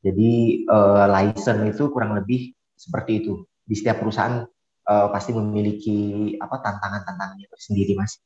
Jadi 0.00 0.64
uh, 0.66 1.06
license 1.10 1.76
itu 1.76 1.92
kurang 1.92 2.16
lebih 2.16 2.56
seperti 2.74 3.22
itu. 3.22 3.44
Di 3.68 3.74
setiap 3.76 4.00
perusahaan 4.00 4.42
uh, 4.88 5.08
pasti 5.12 5.36
memiliki 5.36 5.98
apa 6.40 6.56
tantangan-tantangannya 6.64 7.46
tersendiri, 7.52 7.92
mas. 7.94 8.16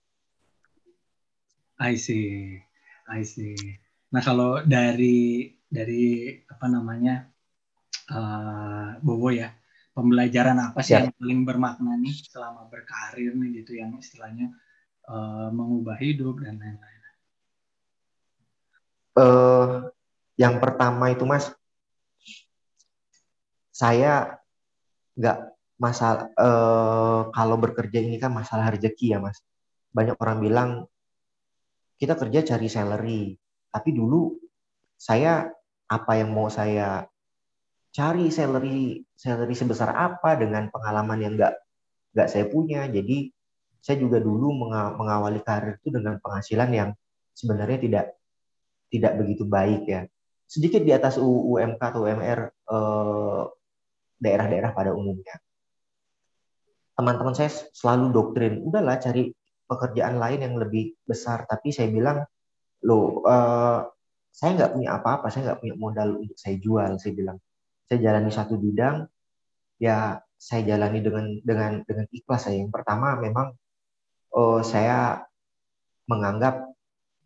I 1.80 1.96
see, 1.96 2.60
I 3.08 3.22
see. 3.24 3.56
Nah 4.12 4.20
kalau 4.20 4.60
dari 4.66 5.48
dari 5.72 6.36
apa 6.44 6.66
namanya 6.68 7.24
uh, 8.12 9.00
Bobo 9.00 9.32
ya, 9.32 9.48
pembelajaran 9.96 10.56
apa 10.60 10.84
sih 10.84 10.96
ya. 10.96 11.04
yang 11.04 11.16
paling 11.16 11.40
bermakna 11.48 11.96
nih 11.96 12.12
selama 12.28 12.68
berkarir 12.68 13.32
nih 13.32 13.64
gitu 13.64 13.80
yang 13.80 13.96
istilahnya 13.96 14.52
uh, 15.08 15.48
mengubah 15.52 15.96
hidup 15.96 16.44
dan 16.44 16.60
lain-lain. 16.60 17.00
Uh, 19.12 19.92
yang 20.40 20.56
pertama 20.56 21.12
itu 21.12 21.28
mas, 21.28 21.52
saya 23.68 24.40
nggak 25.12 25.52
masalah 25.76 26.32
uh, 26.40 27.28
kalau 27.36 27.60
bekerja 27.60 28.00
ini 28.00 28.16
kan 28.16 28.32
masalah 28.32 28.72
rezeki 28.72 29.16
ya 29.16 29.18
mas. 29.20 29.40
Banyak 29.92 30.16
orang 30.16 30.38
bilang 30.40 30.70
kita 32.02 32.18
kerja 32.18 32.42
cari 32.42 32.66
salary. 32.66 33.22
Tapi 33.70 33.90
dulu 33.94 34.34
saya 34.98 35.46
apa 35.86 36.12
yang 36.18 36.34
mau 36.34 36.50
saya 36.50 37.06
cari 37.94 38.26
salary 38.34 39.06
salary 39.14 39.54
sebesar 39.54 39.94
apa 39.94 40.34
dengan 40.34 40.66
pengalaman 40.74 41.22
yang 41.22 41.38
nggak 41.38 41.54
nggak 42.10 42.26
saya 42.26 42.50
punya. 42.50 42.90
Jadi 42.90 43.30
saya 43.78 44.02
juga 44.02 44.18
dulu 44.18 44.50
mengawali 44.98 45.46
karir 45.46 45.78
itu 45.78 45.94
dengan 45.94 46.18
penghasilan 46.18 46.70
yang 46.74 46.90
sebenarnya 47.38 47.78
tidak 47.78 48.06
tidak 48.90 49.12
begitu 49.22 49.46
baik 49.46 49.86
ya. 49.86 50.02
sedikit 50.52 50.84
di 50.84 50.92
atas 50.92 51.16
UMK 51.16 51.80
atau 51.80 52.04
UMR 52.04 52.40
eh, 52.52 53.42
daerah-daerah 54.20 54.76
pada 54.76 54.92
umumnya. 54.92 55.40
Teman-teman 56.92 57.32
saya 57.32 57.48
selalu 57.72 58.12
doktrin, 58.12 58.60
udahlah 58.60 59.00
cari 59.00 59.32
pekerjaan 59.72 60.20
lain 60.20 60.40
yang 60.44 60.54
lebih 60.60 60.94
besar. 61.08 61.48
Tapi 61.48 61.72
saya 61.72 61.88
bilang, 61.88 62.20
loh, 62.84 63.24
eh, 63.24 63.80
saya 64.32 64.50
nggak 64.56 64.72
punya 64.76 64.88
apa-apa, 64.96 65.26
saya 65.32 65.52
nggak 65.52 65.60
punya 65.64 65.74
modal 65.80 66.08
untuk 66.20 66.36
saya 66.36 66.56
jual. 66.60 67.00
Saya 67.00 67.12
bilang, 67.16 67.38
saya 67.88 67.98
jalani 68.00 68.30
satu 68.32 68.54
bidang, 68.60 69.04
ya 69.80 70.20
saya 70.42 70.62
jalani 70.74 70.98
dengan 71.04 71.26
dengan 71.44 71.72
dengan 71.86 72.06
ikhlas 72.10 72.48
saya. 72.48 72.58
Yang 72.62 72.72
pertama 72.74 73.14
memang 73.20 73.54
oh, 74.34 74.60
saya 74.64 75.22
menganggap 76.10 76.72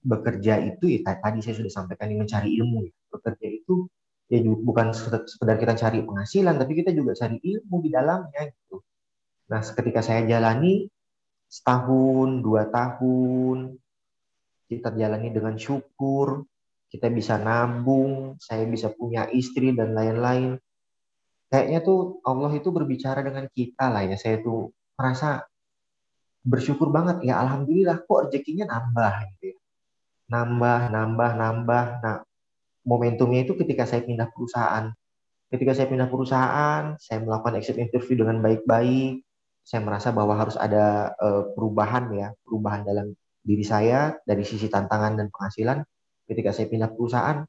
bekerja 0.06 0.62
itu 0.62 0.84
ya 0.86 1.00
tadi 1.18 1.42
saya 1.42 1.54
sudah 1.58 1.72
sampaikan 1.72 2.10
ini 2.12 2.26
mencari 2.26 2.50
ilmu 2.60 2.78
ya. 2.86 2.92
Bekerja 3.14 3.46
itu 3.48 3.88
ya 4.26 4.42
bukan 4.42 4.90
sekedar 4.92 5.56
kita 5.56 5.74
cari 5.78 6.02
penghasilan 6.02 6.58
tapi 6.58 6.72
kita 6.82 6.90
juga 6.90 7.14
cari 7.14 7.38
ilmu 7.38 7.76
di 7.82 7.90
dalamnya 7.94 8.42
gitu. 8.50 8.82
Nah, 9.46 9.62
ketika 9.62 10.02
saya 10.02 10.26
jalani 10.26 10.90
setahun, 11.56 12.44
dua 12.44 12.68
tahun, 12.68 13.80
kita 14.68 14.92
jalani 14.92 15.32
dengan 15.32 15.56
syukur, 15.56 16.44
kita 16.92 17.08
bisa 17.08 17.40
nabung, 17.40 18.36
saya 18.36 18.68
bisa 18.68 18.92
punya 18.92 19.24
istri 19.32 19.72
dan 19.72 19.96
lain-lain. 19.96 20.60
Kayaknya 21.48 21.80
tuh 21.80 22.20
Allah 22.26 22.52
itu 22.52 22.68
berbicara 22.68 23.22
dengan 23.22 23.46
kita 23.48 23.88
lah 23.88 24.04
ya. 24.04 24.18
Saya 24.18 24.42
tuh 24.42 24.74
merasa 24.98 25.46
bersyukur 26.46 26.94
banget 26.94 27.26
ya 27.26 27.42
alhamdulillah 27.42 28.06
kok 28.06 28.30
rezekinya 28.30 28.70
nambah 28.70 29.12
gitu 29.34 29.54
ya. 29.54 29.56
Nambah, 30.26 30.80
nambah, 30.90 31.30
nambah. 31.38 31.84
Nah, 32.02 32.16
momentumnya 32.86 33.46
itu 33.46 33.54
ketika 33.58 33.86
saya 33.86 34.02
pindah 34.06 34.30
perusahaan. 34.30 34.90
Ketika 35.46 35.78
saya 35.78 35.86
pindah 35.86 36.10
perusahaan, 36.10 36.98
saya 36.98 37.18
melakukan 37.22 37.54
exit 37.58 37.78
interview 37.78 38.26
dengan 38.26 38.42
baik-baik. 38.42 39.25
Saya 39.66 39.82
merasa 39.82 40.14
bahwa 40.14 40.38
harus 40.38 40.54
ada 40.54 41.10
uh, 41.18 41.50
perubahan 41.50 42.06
ya, 42.14 42.30
perubahan 42.46 42.86
dalam 42.86 43.18
diri 43.42 43.66
saya 43.66 44.14
dari 44.22 44.46
sisi 44.46 44.70
tantangan 44.70 45.18
dan 45.18 45.26
penghasilan. 45.26 45.82
Ketika 46.22 46.54
saya 46.54 46.70
pindah 46.70 46.94
perusahaan, 46.94 47.42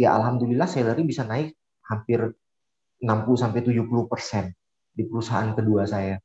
ya 0.00 0.16
alhamdulillah 0.16 0.64
salary 0.64 1.04
bisa 1.04 1.28
naik 1.28 1.52
hampir 1.84 2.32
60 3.04 3.04
sampai 3.36 3.60
70 3.60 3.84
persen 4.08 4.56
di 4.96 5.04
perusahaan 5.04 5.52
kedua 5.52 5.84
saya. 5.84 6.16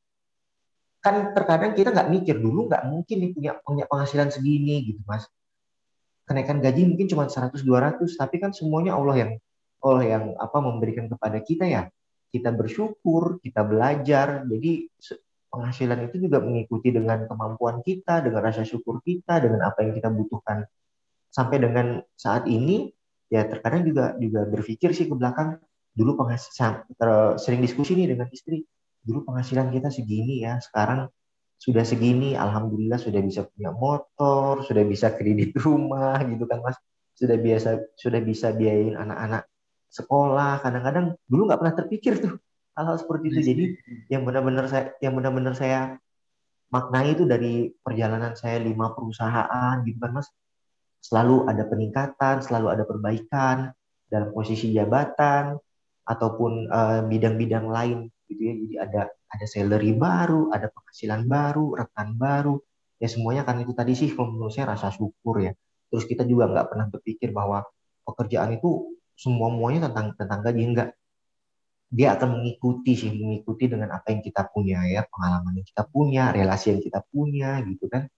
Kan 1.04 1.36
terkadang 1.36 1.76
kita 1.76 1.92
nggak 1.92 2.08
mikir 2.08 2.40
dulu 2.40 2.72
nggak 2.72 2.88
mungkin 2.88 3.18
nih 3.20 3.32
punya 3.36 3.52
punya 3.60 3.84
penghasilan 3.92 4.32
segini 4.32 4.88
gitu 4.88 5.04
mas. 5.04 5.28
Kenaikan 6.24 6.64
gaji 6.64 6.88
mungkin 6.88 7.12
cuma 7.12 7.28
100 7.28 7.60
200 7.60 8.00
tapi 8.16 8.40
kan 8.40 8.56
semuanya 8.56 8.96
Allah 8.96 9.28
yang 9.28 9.32
Allah 9.84 10.04
yang 10.08 10.24
apa 10.40 10.58
memberikan 10.64 11.12
kepada 11.12 11.44
kita 11.44 11.68
ya 11.68 11.92
kita 12.34 12.50
bersyukur 12.50 13.38
kita 13.46 13.62
belajar. 13.62 14.42
Jadi 14.50 14.90
penghasilan 15.54 16.10
itu 16.10 16.26
juga 16.26 16.42
mengikuti 16.42 16.90
dengan 16.90 17.30
kemampuan 17.30 17.86
kita 17.86 18.26
dengan 18.26 18.42
rasa 18.42 18.66
syukur 18.66 19.06
kita 19.06 19.38
dengan 19.38 19.70
apa 19.70 19.86
yang 19.86 19.94
kita 19.94 20.10
butuhkan. 20.10 20.66
Sampai 21.30 21.62
dengan 21.62 22.02
saat 22.18 22.50
ini 22.50 22.90
ya 23.30 23.46
terkadang 23.46 23.86
juga 23.86 24.18
juga 24.18 24.50
berpikir 24.50 24.98
sih 24.98 25.06
ke 25.06 25.14
belakang 25.14 25.62
dulu 25.94 26.26
penghasilan 26.26 26.90
sering 27.38 27.62
diskusi 27.62 27.94
nih 27.94 28.18
dengan 28.18 28.26
istri 28.34 28.66
dulu 29.04 29.30
penghasilan 29.30 29.70
kita 29.70 29.92
segini 29.94 30.42
ya, 30.48 30.58
sekarang 30.64 31.12
sudah 31.60 31.84
segini, 31.88 32.36
alhamdulillah 32.36 33.00
sudah 33.00 33.24
bisa 33.24 33.48
punya 33.48 33.72
motor, 33.72 34.64
sudah 34.68 34.84
bisa 34.84 35.12
kredit 35.16 35.56
rumah 35.64 36.20
gitu 36.24 36.48
kan 36.48 36.64
mas, 36.64 36.80
sudah 37.16 37.38
biasa 37.38 37.94
sudah 38.00 38.20
bisa 38.24 38.52
biayain 38.56 38.98
anak-anak 38.98 39.48
sekolah. 39.94 40.66
Kadang-kadang 40.66 41.14
dulu 41.30 41.42
nggak 41.46 41.60
pernah 41.62 41.76
terpikir 41.78 42.14
tuh 42.18 42.34
hal-hal 42.74 42.98
seperti 42.98 43.26
itu. 43.30 43.40
Jadi 43.46 43.64
yang 44.10 44.26
benar-benar 44.26 44.66
saya 44.66 44.98
yang 44.98 45.14
benar-benar 45.14 45.54
saya 45.54 46.02
maknai 46.74 47.14
itu 47.14 47.30
dari 47.30 47.70
perjalanan 47.86 48.34
saya 48.34 48.58
lima 48.58 48.98
perusahaan 48.98 49.78
gitu 49.86 50.02
kan 50.02 50.18
mas, 50.18 50.34
selalu 51.06 51.46
ada 51.46 51.70
peningkatan, 51.70 52.42
selalu 52.42 52.68
ada 52.74 52.84
perbaikan 52.90 53.70
dalam 54.10 54.34
posisi 54.34 54.74
jabatan 54.74 55.54
ataupun 56.04 56.68
eh, 56.68 57.02
bidang-bidang 57.08 57.66
uh, 57.70 57.74
lain 57.74 57.98
gitu 58.28 58.42
ya 58.44 58.54
jadi 58.60 58.76
ada 58.84 59.02
ada 59.34 59.46
salary 59.48 59.96
baru 59.96 60.52
ada 60.52 60.68
penghasilan 60.70 61.26
baru 61.26 61.80
rekan 61.80 62.20
baru 62.20 62.60
ya 63.00 63.08
semuanya 63.08 63.48
kan 63.48 63.60
itu 63.64 63.72
tadi 63.72 63.96
sih 63.96 64.12
menurut 64.12 64.52
saya 64.52 64.76
rasa 64.76 64.92
syukur 64.92 65.40
ya 65.40 65.52
terus 65.88 66.04
kita 66.04 66.28
juga 66.28 66.52
nggak 66.52 66.68
pernah 66.72 66.88
berpikir 66.92 67.30
bahwa 67.32 67.64
pekerjaan 68.04 68.60
itu 68.60 68.96
semua 69.14 69.48
muanya 69.54 69.90
tentang 69.90 70.18
tentang 70.18 70.40
gaji 70.42 70.62
enggak 70.64 70.90
dia 71.94 72.18
akan 72.18 72.42
mengikuti 72.42 72.98
sih 72.98 73.14
mengikuti 73.14 73.70
dengan 73.70 73.94
apa 73.94 74.10
yang 74.10 74.26
kita 74.26 74.50
punya 74.50 74.82
ya 74.90 75.06
pengalaman 75.06 75.62
yang 75.62 75.68
kita 75.70 75.84
punya 75.86 76.34
relasi 76.34 76.74
yang 76.74 76.82
kita 76.82 77.06
punya 77.06 77.62
gitu 77.70 77.86
kan. 77.86 78.10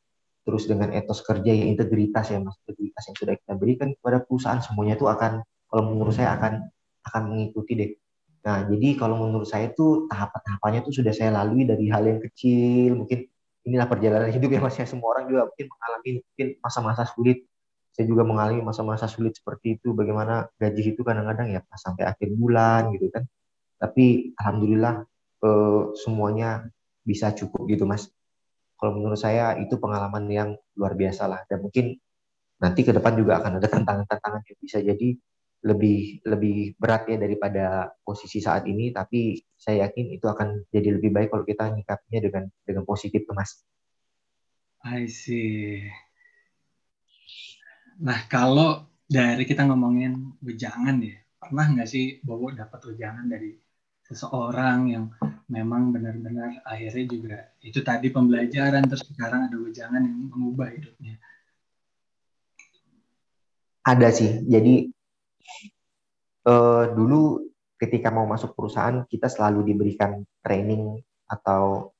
Terus 0.47 0.63
dengan 0.69 0.95
etos 0.95 1.19
kerja 1.19 1.51
yang 1.51 1.75
integritas 1.75 2.31
ya 2.31 2.39
mas 2.39 2.55
integritas 2.63 3.03
yang 3.11 3.17
sudah 3.19 3.33
kita 3.35 3.53
berikan 3.59 3.91
kepada 3.99 4.23
perusahaan 4.23 4.63
semuanya 4.63 4.95
itu 4.95 5.09
akan 5.11 5.43
kalau 5.67 5.83
menurut 5.91 6.15
saya 6.15 6.39
akan 6.39 6.71
akan 7.03 7.21
mengikuti 7.27 7.73
deh. 7.75 7.91
Nah, 8.45 8.63
jadi 8.69 8.95
kalau 8.95 9.25
menurut 9.25 9.49
saya 9.49 9.73
itu 9.73 10.05
tahapan-tahapannya 10.07 10.79
itu 10.85 11.01
sudah 11.01 11.11
saya 11.11 11.33
lalui 11.33 11.65
dari 11.65 11.89
hal 11.89 12.05
yang 12.05 12.21
kecil, 12.21 12.93
mungkin 12.93 13.25
inilah 13.65 13.89
perjalanan 13.89 14.29
hidup 14.29 14.49
ya 14.53 14.61
mas 14.61 14.77
ya. 14.77 14.85
Semua 14.85 15.17
orang 15.17 15.25
juga 15.27 15.49
mungkin 15.49 15.65
mengalami 15.67 16.09
mungkin 16.21 16.47
masa-masa 16.61 17.03
sulit. 17.09 17.43
Saya 17.95 18.11
juga 18.11 18.27
mengalami 18.27 18.59
masa-masa 18.59 19.07
sulit 19.07 19.39
seperti 19.39 19.79
itu, 19.79 19.95
bagaimana 19.95 20.51
gaji 20.59 20.91
itu 20.91 21.01
kadang-kadang 21.07 21.47
ya 21.55 21.63
pas 21.63 21.79
sampai 21.79 22.03
akhir 22.03 22.27
bulan 22.35 22.91
gitu 22.91 23.07
kan. 23.07 23.23
Tapi 23.79 24.35
alhamdulillah 24.35 25.07
eh, 25.47 25.81
semuanya 26.03 26.67
bisa 27.07 27.31
cukup 27.31 27.63
gitu 27.71 27.87
mas. 27.87 28.11
Kalau 28.75 28.91
menurut 28.99 29.15
saya 29.15 29.55
itu 29.63 29.79
pengalaman 29.79 30.27
yang 30.27 30.49
luar 30.75 30.99
biasa 30.99 31.31
lah 31.31 31.41
dan 31.47 31.63
mungkin 31.63 31.95
nanti 32.59 32.83
ke 32.83 32.91
depan 32.91 33.15
juga 33.15 33.39
akan 33.39 33.63
ada 33.63 33.67
tantangan-tantangan 33.71 34.41
yang 34.43 34.59
bisa 34.59 34.79
jadi 34.83 35.09
lebih 35.65 36.21
lebih 36.29 36.77
berat 36.77 37.09
ya 37.09 37.17
daripada 37.17 37.89
posisi 38.05 38.37
saat 38.37 38.69
ini 38.69 38.93
tapi 38.93 39.39
saya 39.57 39.89
yakin 39.89 40.13
itu 40.13 40.25
akan 40.29 40.67
jadi 40.69 40.99
lebih 40.99 41.09
baik 41.09 41.33
kalau 41.33 41.41
kita 41.41 41.73
nyikapinya 41.73 42.19
dengan 42.21 42.43
dengan 42.67 42.83
positif 42.85 43.25
tuh 43.25 43.33
mas. 43.33 43.63
I 44.85 45.09
see. 45.09 45.89
Nah 48.03 48.27
kalau 48.27 48.83
dari 49.05 49.45
kita 49.47 49.63
ngomongin 49.63 50.35
wejangan 50.43 50.99
ya 50.99 51.15
pernah 51.39 51.65
nggak 51.71 51.87
sih 51.87 52.19
Bobo 52.25 52.49
dapat 52.49 52.81
wejangan 52.91 53.29
dari 53.29 53.53
seseorang 54.05 54.79
yang 54.89 55.05
memang 55.49 55.93
benar-benar 55.93 56.61
akhirnya 56.65 57.05
juga 57.05 57.37
itu 57.61 57.81
tadi 57.85 58.09
pembelajaran 58.09 58.85
terus 58.89 59.05
sekarang 59.05 59.49
ada 59.49 59.57
wejangan 59.61 60.01
yang 60.01 60.17
mengubah 60.29 60.73
hidupnya. 60.73 61.21
Ada 63.85 64.09
sih. 64.09 64.41
Jadi 64.49 64.89
uh, 66.49 66.89
dulu 66.89 67.45
ketika 67.77 68.09
mau 68.09 68.25
masuk 68.25 68.57
perusahaan 68.57 69.05
kita 69.05 69.29
selalu 69.29 69.73
diberikan 69.73 70.25
training 70.41 70.97
atau 71.29 71.93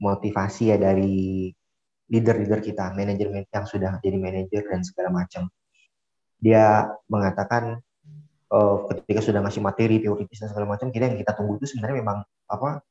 motivasi 0.00 0.74
ya 0.74 0.78
dari 0.80 1.52
leader-leader 2.10 2.58
kita, 2.58 2.90
manajemen 2.92 3.46
yang 3.46 3.66
sudah 3.70 4.02
jadi 4.02 4.18
manajer 4.18 4.66
dan 4.66 4.82
segala 4.82 5.14
macam. 5.14 5.46
Dia 6.42 6.90
mengatakan 7.06 7.78
uh, 8.50 8.76
ketika 8.90 9.22
sudah 9.22 9.40
ngasih 9.46 9.62
materi 9.62 10.02
teoritis 10.02 10.42
dan 10.42 10.50
segala 10.50 10.74
macam, 10.74 10.90
kita 10.90 11.06
yang 11.06 11.18
kita 11.22 11.32
tunggu 11.38 11.62
itu 11.62 11.70
sebenarnya 11.70 11.96
memang 12.02 12.18
apa 12.50 12.82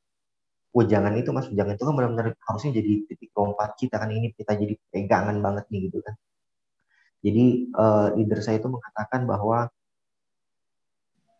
wejangan 0.70 1.14
itu 1.18 1.34
mas 1.34 1.50
wejangan 1.50 1.74
itu 1.74 1.82
kan 1.82 1.94
benar-benar 1.98 2.26
harusnya 2.46 2.78
jadi 2.78 2.92
titik 3.10 3.34
lompat 3.34 3.74
kita 3.74 3.98
kan 3.98 4.06
ini 4.14 4.30
kita 4.30 4.54
jadi 4.54 4.74
pegangan 4.94 5.42
banget 5.42 5.66
nih 5.66 5.90
gitu 5.90 5.98
kan 5.98 6.14
jadi 7.20 7.46
uh, 7.74 8.08
leader 8.14 8.38
saya 8.40 8.62
itu 8.62 8.70
mengatakan 8.70 9.26
bahwa 9.26 9.68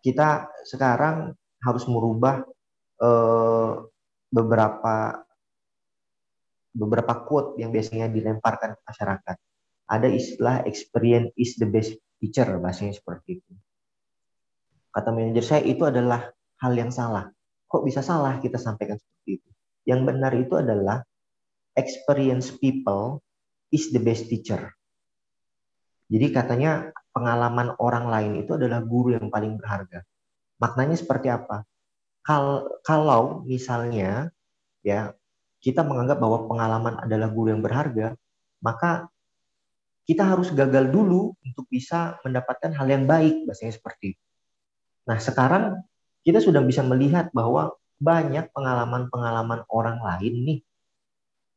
kita 0.02 0.50
sekarang 0.66 1.38
harus 1.62 1.84
merubah 1.86 2.42
uh, 2.98 3.86
beberapa 4.32 5.24
beberapa 6.70 7.26
quote 7.26 7.59
yang 7.59 7.74
biasanya 7.74 8.11
dilemparkan 8.11 8.78
ke 8.78 8.83
masyarakat. 8.87 9.37
Ada 9.90 10.06
istilah 10.06 10.56
experience 10.70 11.35
is 11.35 11.59
the 11.59 11.66
best 11.66 11.98
teacher, 12.22 12.46
bahasanya 12.62 12.94
seperti 12.94 13.42
itu. 13.42 13.52
Kata 14.90 15.11
manajer 15.11 15.42
saya 15.46 15.62
itu 15.66 15.83
adalah 15.87 16.30
hal 16.62 16.72
yang 16.74 16.90
salah. 16.94 17.30
Kok 17.70 17.83
bisa 17.87 18.02
salah 18.02 18.38
kita 18.38 18.59
sampaikan 18.59 18.98
seperti 18.98 19.42
itu? 19.42 19.48
Yang 19.87 20.00
benar 20.06 20.33
itu 20.35 20.54
adalah 20.59 21.02
experience 21.78 22.50
people 22.50 23.22
is 23.70 23.90
the 23.94 24.02
best 24.02 24.26
teacher. 24.26 24.74
Jadi 26.11 26.26
katanya 26.35 26.90
pengalaman 27.14 27.78
orang 27.78 28.11
lain 28.11 28.33
itu 28.42 28.59
adalah 28.59 28.83
guru 28.83 29.14
yang 29.14 29.30
paling 29.30 29.54
berharga. 29.54 30.02
Maknanya 30.59 30.98
seperti 30.98 31.30
apa? 31.30 31.62
Kal 32.26 32.66
kalau 32.83 33.46
misalnya 33.46 34.35
ya 34.83 35.14
kita 35.60 35.84
menganggap 35.84 36.18
bahwa 36.18 36.48
pengalaman 36.48 36.94
adalah 37.04 37.28
guru 37.28 37.52
yang 37.52 37.62
berharga, 37.62 38.16
maka 38.64 39.08
kita 40.08 40.26
harus 40.26 40.50
gagal 40.50 40.90
dulu 40.90 41.36
untuk 41.44 41.68
bisa 41.70 42.18
mendapatkan 42.24 42.72
hal 42.74 42.88
yang 42.88 43.04
baik, 43.06 43.46
bahasanya 43.46 43.76
seperti 43.76 44.16
itu. 44.16 44.24
Nah, 45.06 45.20
sekarang 45.20 45.84
kita 46.24 46.40
sudah 46.42 46.64
bisa 46.64 46.82
melihat 46.82 47.30
bahwa 47.30 47.76
banyak 48.00 48.48
pengalaman-pengalaman 48.56 49.68
orang 49.68 50.00
lain 50.00 50.34
nih 50.48 50.60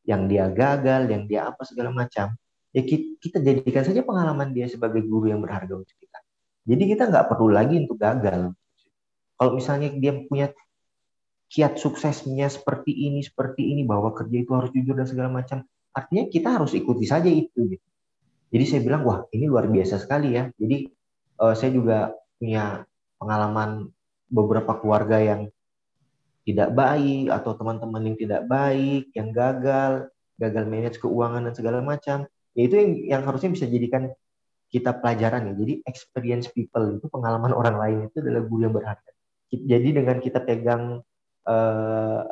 yang 0.04 0.28
dia 0.28 0.52
gagal, 0.52 1.08
yang 1.08 1.24
dia 1.26 1.48
apa 1.48 1.64
segala 1.64 1.90
macam. 1.96 2.36
Ya 2.76 2.82
kita, 2.84 3.40
jadikan 3.40 3.84
saja 3.88 4.04
pengalaman 4.04 4.52
dia 4.52 4.68
sebagai 4.68 5.06
guru 5.08 5.32
yang 5.32 5.40
berharga 5.40 5.80
untuk 5.80 5.96
kita. 5.96 6.20
Jadi 6.68 6.84
kita 6.90 7.08
nggak 7.08 7.26
perlu 7.32 7.50
lagi 7.54 7.80
untuk 7.80 7.96
gagal. 7.96 8.52
Kalau 9.40 9.52
misalnya 9.56 9.90
dia 9.96 10.14
punya 10.28 10.52
kiat 11.54 11.78
suksesnya 11.78 12.50
seperti 12.50 12.90
ini, 12.90 13.22
seperti 13.22 13.78
ini, 13.78 13.86
bahwa 13.86 14.10
kerja 14.18 14.42
itu 14.42 14.52
harus 14.58 14.74
jujur 14.74 14.98
dan 14.98 15.06
segala 15.06 15.30
macam, 15.30 15.62
artinya 15.94 16.26
kita 16.26 16.50
harus 16.50 16.74
ikuti 16.74 17.06
saja 17.06 17.30
itu. 17.30 17.78
Gitu. 17.78 17.86
Jadi 18.50 18.64
saya 18.66 18.82
bilang, 18.82 19.06
wah 19.06 19.22
ini 19.30 19.46
luar 19.46 19.70
biasa 19.70 20.02
sekali 20.02 20.34
ya. 20.34 20.50
Jadi 20.58 20.90
uh, 21.38 21.54
saya 21.54 21.70
juga 21.70 22.10
punya 22.42 22.82
pengalaman 23.22 23.94
beberapa 24.34 24.82
keluarga 24.82 25.22
yang 25.22 25.42
tidak 26.44 26.74
baik 26.74 27.30
atau 27.30 27.54
teman-teman 27.54 28.02
yang 28.02 28.18
tidak 28.18 28.42
baik, 28.50 29.14
yang 29.14 29.30
gagal, 29.30 30.10
gagal 30.42 30.66
manage 30.66 30.98
keuangan 30.98 31.46
dan 31.46 31.54
segala 31.54 31.86
macam. 31.86 32.26
Ya 32.58 32.62
itu 32.66 32.76
yang, 32.82 32.92
yang 33.14 33.22
harusnya 33.30 33.54
bisa 33.54 33.70
jadikan 33.70 34.10
kita 34.74 34.90
pelajaran 34.98 35.50
ya. 35.50 35.54
Jadi 35.54 35.74
experience 35.86 36.50
people 36.50 36.98
itu 36.98 37.06
pengalaman 37.14 37.54
orang 37.54 37.78
lain 37.78 37.98
itu 38.10 38.26
adalah 38.26 38.42
guru 38.42 38.62
yang 38.66 38.74
berharga. 38.74 39.12
Jadi 39.54 39.90
dengan 39.94 40.18
kita 40.18 40.42
pegang 40.42 41.06
uh, 41.48 42.24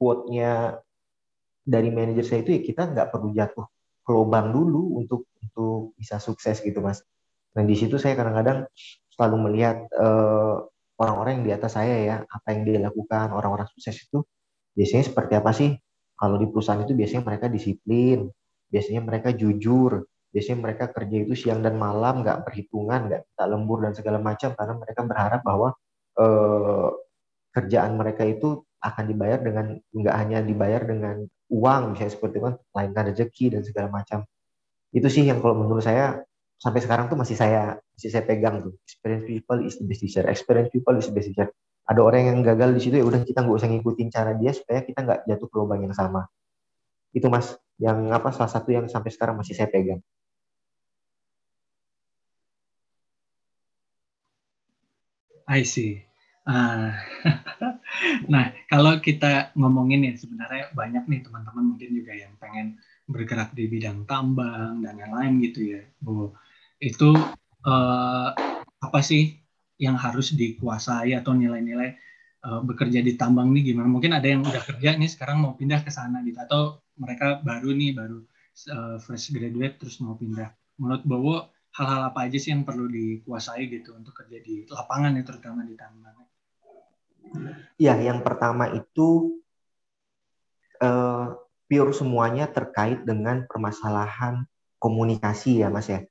quote-nya 0.00 0.80
dari 1.60 1.92
manajer 1.92 2.24
saya 2.24 2.40
itu 2.42 2.50
ya 2.56 2.60
kita 2.64 2.82
nggak 2.90 3.08
perlu 3.12 3.30
jatuh 3.36 3.66
ke 4.00 4.10
lubang 4.10 4.50
dulu 4.50 4.98
untuk 4.98 5.28
untuk 5.38 5.94
bisa 5.94 6.16
sukses 6.18 6.58
gitu 6.64 6.80
mas. 6.80 7.04
Dan 7.50 7.66
di 7.66 7.74
situ 7.74 7.98
saya 7.98 8.14
kadang-kadang 8.14 8.66
selalu 9.10 9.36
melihat 9.50 9.84
uh, 9.98 10.64
orang-orang 11.00 11.40
yang 11.40 11.44
di 11.44 11.52
atas 11.56 11.74
saya 11.74 11.96
ya, 12.00 12.16
apa 12.24 12.46
yang 12.54 12.62
dia 12.68 12.78
lakukan, 12.78 13.32
orang-orang 13.34 13.66
sukses 13.74 13.96
itu 14.06 14.22
biasanya 14.76 15.04
seperti 15.10 15.32
apa 15.34 15.50
sih? 15.50 15.70
Kalau 16.14 16.36
di 16.36 16.46
perusahaan 16.46 16.84
itu 16.84 16.92
biasanya 16.92 17.24
mereka 17.24 17.46
disiplin, 17.48 18.28
biasanya 18.68 19.02
mereka 19.02 19.32
jujur, 19.32 20.04
biasanya 20.30 20.58
mereka 20.62 20.84
kerja 20.94 21.16
itu 21.26 21.34
siang 21.34 21.64
dan 21.64 21.74
malam, 21.80 22.22
nggak 22.22 22.46
perhitungan, 22.46 23.10
nggak 23.10 23.22
tak 23.34 23.46
lembur 23.50 23.82
dan 23.82 23.92
segala 23.96 24.20
macam, 24.22 24.54
karena 24.54 24.74
mereka 24.78 25.00
berharap 25.02 25.40
bahwa 25.42 25.68
eh, 26.20 26.88
kerjaan 27.50 27.98
mereka 27.98 28.22
itu 28.26 28.62
akan 28.80 29.04
dibayar 29.10 29.38
dengan 29.42 29.76
nggak 29.92 30.16
hanya 30.16 30.38
dibayar 30.40 30.82
dengan 30.86 31.26
uang, 31.50 31.94
misalnya 31.94 32.12
seperti 32.14 32.34
itu 32.38 32.44
kan, 32.46 32.54
rezeki 33.10 33.46
dan 33.52 33.62
segala 33.66 33.88
macam. 33.92 34.24
Itu 34.90 35.06
sih 35.10 35.26
yang 35.26 35.42
kalau 35.42 35.58
menurut 35.58 35.84
saya 35.84 36.22
sampai 36.60 36.80
sekarang 36.82 37.06
tuh 37.08 37.18
masih 37.18 37.34
saya 37.38 37.78
masih 37.94 38.10
saya 38.10 38.24
pegang 38.26 38.62
tuh. 38.62 38.74
Experience 38.86 39.24
people 39.26 39.58
is 39.62 39.74
the 39.78 39.84
best 39.86 40.00
teacher. 40.02 40.24
Experience 40.26 40.70
people 40.72 40.94
is 40.98 41.06
the 41.06 41.14
best 41.14 41.28
teacher. 41.30 41.48
Ada 41.90 42.00
orang 42.00 42.22
yang 42.30 42.38
gagal 42.46 42.70
di 42.76 42.80
situ 42.82 42.94
ya 43.02 43.06
udah 43.06 43.20
kita 43.26 43.42
nggak 43.42 43.56
usah 43.58 43.68
ngikutin 43.70 44.08
cara 44.14 44.32
dia 44.38 44.54
supaya 44.54 44.80
kita 44.86 45.00
nggak 45.02 45.20
jatuh 45.26 45.48
ke 45.50 45.56
lubang 45.58 45.80
yang 45.82 45.94
sama. 45.94 46.26
Itu 47.10 47.26
mas 47.32 47.58
yang 47.82 48.12
apa 48.14 48.30
salah 48.30 48.50
satu 48.50 48.70
yang 48.70 48.86
sampai 48.86 49.10
sekarang 49.10 49.34
masih 49.38 49.54
saya 49.58 49.66
pegang. 49.70 50.00
I 55.50 55.66
see. 55.66 56.09
Uh, 56.50 56.90
nah, 58.32 58.50
kalau 58.66 58.98
kita 58.98 59.54
ngomongin 59.54 60.02
ya 60.02 60.18
sebenarnya 60.18 60.74
banyak 60.74 61.06
nih 61.06 61.20
teman-teman 61.22 61.64
mungkin 61.74 61.90
juga 61.94 62.10
yang 62.10 62.34
pengen 62.42 62.82
bergerak 63.06 63.54
di 63.54 63.70
bidang 63.70 64.02
tambang 64.10 64.82
dan 64.82 64.98
yang 64.98 65.14
lain 65.14 65.38
gitu 65.46 65.78
ya, 65.78 65.82
Bu 66.02 66.34
itu 66.80 67.12
uh, 67.68 68.28
apa 68.80 69.00
sih 69.04 69.36
yang 69.76 69.94
harus 69.94 70.32
dikuasai 70.32 71.12
atau 71.14 71.36
nilai-nilai 71.36 71.94
uh, 72.48 72.60
bekerja 72.64 73.04
di 73.04 73.14
tambang 73.14 73.52
nih 73.54 73.70
gimana? 73.70 73.86
Mungkin 73.86 74.10
ada 74.16 74.26
yang 74.26 74.42
udah 74.42 74.62
kerja 74.64 74.96
nih 74.96 75.10
sekarang 75.12 75.44
mau 75.44 75.54
pindah 75.54 75.84
ke 75.86 75.92
sana 75.92 76.24
gitu 76.26 76.40
atau 76.40 76.82
mereka 76.98 77.38
baru 77.46 77.70
nih 77.76 77.94
baru 77.94 78.18
uh, 78.74 78.96
fresh 78.98 79.30
graduate 79.30 79.78
terus 79.78 80.02
mau 80.02 80.18
pindah. 80.18 80.50
Menurut 80.80 81.02
Bowo 81.06 81.36
hal-hal 81.76 82.10
apa 82.10 82.26
aja 82.26 82.40
sih 82.40 82.50
yang 82.50 82.66
perlu 82.66 82.90
dikuasai 82.90 83.70
gitu 83.70 83.94
untuk 83.94 84.16
kerja 84.16 84.40
di 84.42 84.66
lapangan 84.66 85.14
ya 85.14 85.22
terutama 85.22 85.62
di 85.62 85.76
tambang? 85.76 86.19
Ya, 87.80 87.96
yang 87.96 88.20
pertama 88.20 88.68
itu 88.76 89.40
uh, 90.84 91.32
pure 91.64 91.92
semuanya 91.96 92.50
terkait 92.50 93.06
dengan 93.08 93.48
permasalahan 93.48 94.44
komunikasi 94.76 95.64
ya 95.64 95.72
Mas 95.72 95.88
ya. 95.88 96.04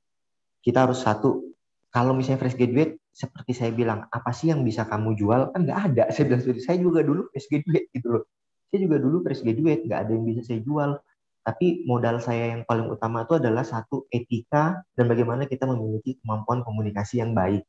Kita 0.66 0.88
harus 0.88 1.04
satu 1.04 1.52
kalau 1.94 2.14
misalnya 2.14 2.42
fresh 2.42 2.58
graduate 2.58 2.98
seperti 3.10 3.52
saya 3.54 3.70
bilang 3.74 4.06
apa 4.10 4.30
sih 4.30 4.50
yang 4.50 4.66
bisa 4.66 4.86
kamu 4.86 5.14
jual? 5.14 5.54
Kan 5.54 5.66
nggak 5.66 5.80
ada. 5.92 6.04
Saya 6.10 6.32
bilang 6.32 6.42
saya 6.58 6.78
juga 6.78 7.06
dulu 7.06 7.30
fresh 7.30 7.46
graduate 7.46 7.86
gitu 7.94 8.08
loh. 8.18 8.24
Saya 8.70 8.78
juga 8.86 8.96
dulu 8.98 9.16
fresh 9.26 9.42
graduate 9.46 9.82
nggak 9.86 10.00
ada 10.06 10.10
yang 10.10 10.24
bisa 10.26 10.42
saya 10.46 10.58
jual. 10.62 10.98
Tapi 11.40 11.86
modal 11.88 12.18
saya 12.18 12.58
yang 12.58 12.62
paling 12.68 12.90
utama 12.90 13.22
itu 13.22 13.38
adalah 13.38 13.62
satu 13.62 14.10
etika 14.12 14.82
dan 14.92 15.06
bagaimana 15.08 15.48
kita 15.48 15.70
memiliki 15.70 16.18
kemampuan 16.18 16.66
komunikasi 16.66 17.22
yang 17.22 17.30
baik. 17.30 17.62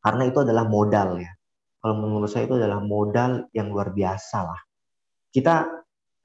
Karena 0.00 0.22
itu 0.28 0.38
adalah 0.40 0.64
modal 0.64 1.20
ya 1.20 1.30
kalau 1.80 1.94
menurut 2.02 2.28
saya 2.30 2.48
itu 2.48 2.56
adalah 2.56 2.80
modal 2.82 3.46
yang 3.52 3.72
luar 3.72 3.92
biasa 3.92 4.38
lah 4.46 4.60
kita 5.30 5.68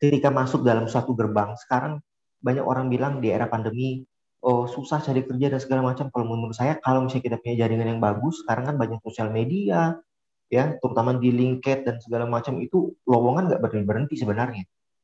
ketika 0.02 0.30
masuk 0.34 0.66
dalam 0.66 0.90
suatu 0.90 1.14
gerbang 1.14 1.54
sekarang 1.60 2.02
banyak 2.42 2.66
orang 2.66 2.90
bilang 2.90 3.22
di 3.22 3.30
era 3.30 3.46
pandemi 3.46 4.02
oh, 4.42 4.66
susah 4.66 5.00
cari 5.06 5.22
kerja 5.24 5.48
dan 5.54 5.60
segala 5.62 5.82
macam. 5.86 6.10
Kalau 6.10 6.26
menurut 6.26 6.58
saya, 6.58 6.78
kalau 6.82 7.06
misalnya 7.06 7.24
kita 7.30 7.38
punya 7.40 7.56
jaringan 7.66 7.88
yang 7.98 8.02
bagus, 8.02 8.42
sekarang 8.44 8.74
kan 8.74 8.76
banyak 8.82 9.00
sosial 9.06 9.30
media, 9.30 10.02
ya, 10.52 10.76
terutama 10.82 11.16
di 11.16 11.30
LinkedIn 11.32 11.86
dan 11.88 11.96
segala 12.02 12.26
macam 12.28 12.60
itu 12.60 12.92
lowongan 13.06 13.54
nggak 13.54 13.62
berhenti 13.62 13.88
berhenti 13.88 14.16
sebenarnya. 14.20 14.64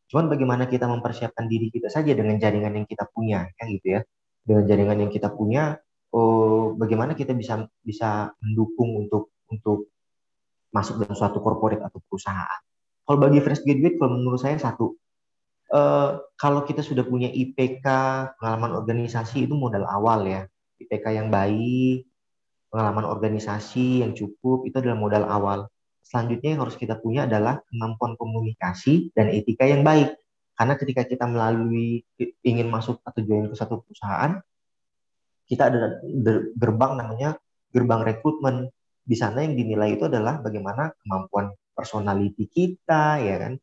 Cuman 0.10 0.28
bagaimana 0.32 0.66
kita 0.68 0.90
mempersiapkan 0.90 1.46
diri 1.48 1.70
kita 1.70 1.88
saja 1.92 2.12
dengan 2.18 2.36
jaringan 2.42 2.74
yang 2.84 2.88
kita 2.90 3.06
punya, 3.14 3.48
ya 3.48 3.64
gitu 3.70 3.88
ya. 4.00 4.02
Dengan 4.48 4.64
jaringan 4.68 4.98
yang 5.08 5.12
kita 5.14 5.30
punya, 5.32 5.78
oh, 6.12 6.74
bagaimana 6.76 7.14
kita 7.14 7.36
bisa 7.38 7.68
bisa 7.84 8.32
mendukung 8.42 9.06
untuk 9.08 9.32
untuk 9.48 9.92
masuk 10.78 11.02
dalam 11.02 11.18
suatu 11.18 11.42
corporate 11.42 11.82
atau 11.82 11.98
perusahaan. 12.06 12.62
Kalau 13.08 13.18
bagi 13.18 13.42
fresh 13.42 13.66
graduate, 13.66 13.98
kalau 13.98 14.20
menurut 14.20 14.38
saya 14.38 14.62
satu, 14.62 14.94
uh, 15.74 16.22
kalau 16.38 16.62
kita 16.68 16.86
sudah 16.86 17.08
punya 17.08 17.32
IPK, 17.32 17.86
pengalaman 18.38 18.78
organisasi 18.78 19.50
itu 19.50 19.56
modal 19.58 19.88
awal 19.90 20.28
ya. 20.28 20.46
IPK 20.78 21.18
yang 21.18 21.34
baik, 21.34 22.06
pengalaman 22.70 23.10
organisasi 23.10 24.06
yang 24.06 24.14
cukup 24.14 24.68
itu 24.70 24.78
adalah 24.78 25.00
modal 25.00 25.24
awal. 25.26 25.60
Selanjutnya 26.06 26.56
yang 26.56 26.62
harus 26.64 26.78
kita 26.80 27.00
punya 27.02 27.26
adalah 27.28 27.60
kemampuan 27.68 28.16
komunikasi 28.16 29.12
dan 29.12 29.28
etika 29.34 29.68
yang 29.68 29.84
baik. 29.84 30.16
Karena 30.56 30.74
ketika 30.80 31.04
kita 31.04 31.26
melalui 31.28 32.02
ingin 32.42 32.68
masuk 32.72 33.04
atau 33.04 33.20
join 33.22 33.52
ke 33.52 33.56
satu 33.56 33.84
perusahaan, 33.84 34.40
kita 35.48 35.72
ada 35.72 36.00
gerbang 36.56 36.94
namanya 36.96 37.36
gerbang 37.72 38.02
rekrutmen. 38.04 38.72
Di 39.08 39.16
sana 39.16 39.40
yang 39.48 39.56
dinilai 39.56 39.96
itu 39.96 40.12
adalah 40.12 40.44
bagaimana 40.44 40.92
kemampuan 41.00 41.56
personality 41.72 42.52
kita, 42.52 43.24
ya 43.24 43.36
kan, 43.40 43.54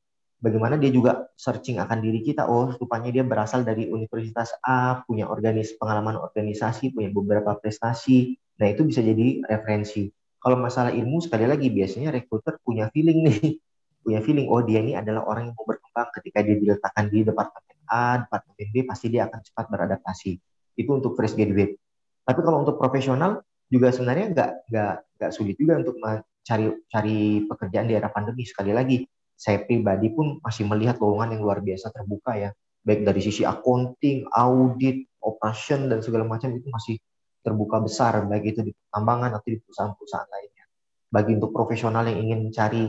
bagaimana 0.44 0.76
dia 0.76 0.92
juga 0.92 1.32
searching 1.40 1.80
akan 1.80 2.04
diri 2.04 2.20
kita. 2.20 2.44
Oh 2.44 2.68
rupanya 2.72 3.08
dia 3.08 3.24
berasal 3.24 3.64
dari 3.64 3.88
universitas 3.88 4.52
A 4.60 5.00
punya 5.08 5.24
organis 5.28 5.72
pengalaman 5.80 6.20
organisasi 6.20 6.92
punya 6.92 7.08
beberapa 7.08 7.56
prestasi. 7.56 8.36
Nah 8.60 8.68
itu 8.68 8.84
bisa 8.84 9.00
jadi 9.00 9.40
referensi. 9.48 10.12
Kalau 10.36 10.60
masalah 10.60 10.92
ilmu 10.92 11.24
sekali 11.24 11.48
lagi 11.48 11.72
biasanya 11.72 12.12
rekruter 12.12 12.60
punya 12.60 12.92
feeling 12.92 13.24
nih. 13.24 13.40
Punya 14.04 14.20
feeling 14.20 14.52
oh 14.52 14.60
dia 14.60 14.84
ini 14.84 14.92
adalah 14.92 15.24
orang 15.24 15.48
yang 15.48 15.56
mau 15.56 15.64
berkembang. 15.64 16.12
Ketika 16.12 16.44
dia 16.44 16.60
diletakkan 16.60 17.08
di 17.08 17.24
departemen 17.24 17.72
A 17.88 18.20
departemen 18.20 18.68
B 18.68 18.84
pasti 18.84 19.08
dia 19.08 19.24
akan 19.24 19.40
cepat 19.40 19.64
beradaptasi. 19.72 20.36
Itu 20.76 21.00
untuk 21.00 21.16
fresh 21.16 21.32
graduate. 21.32 21.80
Tapi 22.20 22.40
kalau 22.44 22.60
untuk 22.60 22.76
profesional 22.76 23.40
juga 23.74 23.90
sebenarnya 23.90 24.26
nggak 24.30 24.50
nggak 24.70 24.94
nggak 25.18 25.30
sulit 25.34 25.58
juga 25.58 25.82
untuk 25.82 25.98
mencari 25.98 26.66
cari 26.86 27.18
pekerjaan 27.50 27.86
di 27.90 27.94
era 27.98 28.08
pandemi 28.14 28.46
sekali 28.46 28.70
lagi 28.70 29.02
saya 29.34 29.66
pribadi 29.66 30.14
pun 30.14 30.38
masih 30.38 30.70
melihat 30.70 31.02
lowongan 31.02 31.34
yang 31.34 31.42
luar 31.42 31.58
biasa 31.58 31.90
terbuka 31.90 32.38
ya 32.38 32.50
baik 32.84 33.00
dari 33.02 33.20
sisi 33.24 33.42
accounting, 33.48 34.28
audit, 34.28 35.08
operation 35.24 35.88
dan 35.88 36.04
segala 36.04 36.28
macam 36.28 36.52
itu 36.52 36.68
masih 36.68 37.00
terbuka 37.40 37.80
besar 37.80 38.24
baik 38.28 38.56
itu 38.56 38.60
di 38.60 38.72
pertambangan 38.76 39.40
atau 39.40 39.48
di 39.48 39.58
perusahaan-perusahaan 39.60 40.28
lainnya. 40.28 40.64
Bagi 41.08 41.30
untuk 41.40 41.50
profesional 41.52 42.04
yang 42.08 42.28
ingin 42.28 42.40
mencari 42.48 42.84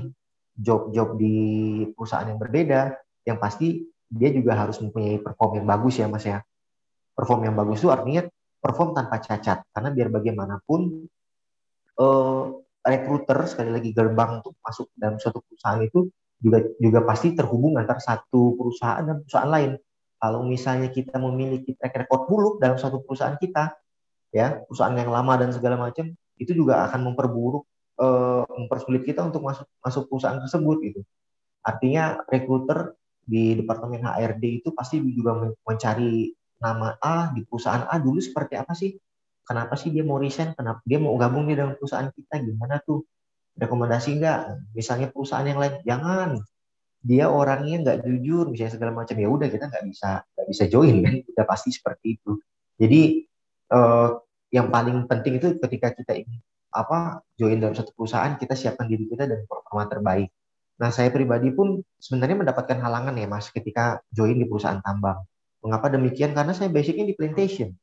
job-job 0.55 1.19
di 1.19 1.35
perusahaan 1.95 2.27
yang 2.27 2.39
berbeda, 2.39 2.95
yang 3.27 3.39
pasti 3.39 3.83
dia 4.07 4.31
juga 4.31 4.55
harus 4.55 4.79
mempunyai 4.79 5.19
perform 5.19 5.63
yang 5.63 5.67
bagus 5.67 5.95
ya 5.99 6.07
Mas 6.11 6.23
ya. 6.27 6.39
Perform 7.15 7.47
yang 7.47 7.55
bagus 7.55 7.79
itu 7.83 7.91
artinya 7.91 8.27
perform 8.65 8.97
tanpa 8.97 9.21
cacat 9.21 9.61
karena 9.69 9.89
biar 9.93 10.09
bagaimanapun 10.09 11.05
eh, 12.01 12.45
recruiter 12.81 13.39
sekali 13.45 13.69
lagi 13.69 13.93
gerbang 13.93 14.41
untuk 14.41 14.57
masuk 14.65 14.89
dalam 14.97 15.21
suatu 15.21 15.45
perusahaan 15.45 15.81
itu 15.85 16.09
juga 16.41 16.65
juga 16.81 16.99
pasti 17.05 17.37
terhubung 17.37 17.77
antara 17.77 18.01
satu 18.01 18.57
perusahaan 18.57 19.05
dan 19.05 19.21
perusahaan 19.21 19.49
lain. 19.49 19.71
Kalau 20.17 20.41
misalnya 20.45 20.89
kita 20.89 21.17
memiliki 21.21 21.77
track 21.77 22.05
record 22.05 22.23
buruk 22.25 22.55
dalam 22.57 22.77
suatu 22.77 23.01
perusahaan 23.01 23.37
kita, 23.37 23.73
ya 24.33 24.61
perusahaan 24.65 24.93
yang 24.93 25.09
lama 25.13 25.33
dan 25.37 25.49
segala 25.53 25.77
macam, 25.77 26.13
itu 26.37 26.51
juga 26.53 26.85
akan 26.89 27.13
memperburuk, 27.13 27.65
uh, 28.01 28.45
mempersulit 28.47 29.05
kita 29.05 29.21
untuk 29.25 29.45
masuk 29.45 29.67
masuk 29.81 30.03
perusahaan 30.09 30.39
tersebut 30.41 30.77
gitu. 30.81 31.01
Artinya 31.65 32.21
rekruter 32.29 32.93
di 33.25 33.57
departemen 33.57 34.05
HRD 34.05 34.61
itu 34.61 34.69
pasti 34.73 35.01
juga 35.01 35.49
mencari 35.65 36.29
nama 36.61 36.95
A 36.99 37.31
di 37.35 37.43
perusahaan 37.43 37.87
A 37.87 37.95
dulu 37.99 38.19
seperti 38.19 38.55
apa 38.55 38.73
sih? 38.73 38.95
Kenapa 39.45 39.77
sih 39.77 39.93
dia 39.93 40.01
mau 40.01 40.17
resign? 40.17 40.57
Kenapa 40.57 40.81
dia 40.83 40.97
mau 40.97 41.13
gabung 41.15 41.45
di 41.45 41.53
dalam 41.53 41.77
perusahaan 41.77 42.09
kita? 42.09 42.41
Gimana 42.41 42.81
tuh? 42.81 43.05
Rekomendasi 43.55 44.19
enggak? 44.19 44.59
Misalnya 44.75 45.07
perusahaan 45.13 45.45
yang 45.45 45.61
lain, 45.61 45.79
jangan 45.85 46.41
dia 47.05 47.29
orangnya 47.29 47.77
nggak 47.85 47.97
jujur 48.01 48.49
misalnya 48.49 48.73
segala 48.73 48.91
macam 48.97 49.13
ya 49.13 49.29
udah 49.29 49.45
kita 49.45 49.69
nggak 49.69 49.85
bisa 49.85 50.25
nggak 50.25 50.47
bisa 50.49 50.63
join 50.65 50.95
kan 51.05 51.13
udah 51.21 51.45
pasti 51.45 51.69
seperti 51.69 52.17
itu 52.17 52.41
jadi 52.81 53.01
uh, 53.69 54.17
yang 54.49 54.73
paling 54.73 55.05
penting 55.05 55.37
itu 55.37 55.53
ketika 55.61 55.93
kita 55.93 56.25
ingin 56.25 56.41
apa 56.73 57.21
join 57.37 57.61
dalam 57.61 57.77
satu 57.77 57.93
perusahaan 57.93 58.33
kita 58.41 58.57
siapkan 58.57 58.89
diri 58.89 59.05
kita 59.05 59.29
dan 59.29 59.45
performa 59.45 59.85
terbaik 59.85 60.33
nah 60.81 60.89
saya 60.89 61.13
pribadi 61.13 61.53
pun 61.53 61.77
sebenarnya 62.01 62.41
mendapatkan 62.41 62.81
halangan 62.81 63.13
ya 63.13 63.29
mas 63.29 63.53
ketika 63.53 64.01
join 64.09 64.41
di 64.41 64.49
perusahaan 64.49 64.81
tambang 64.81 65.21
mengapa 65.65 65.89
demikian 65.89 66.37
karena 66.37 66.53
saya 66.53 66.69
basicnya 66.69 67.09
di 67.09 67.17
plantation 67.17 67.73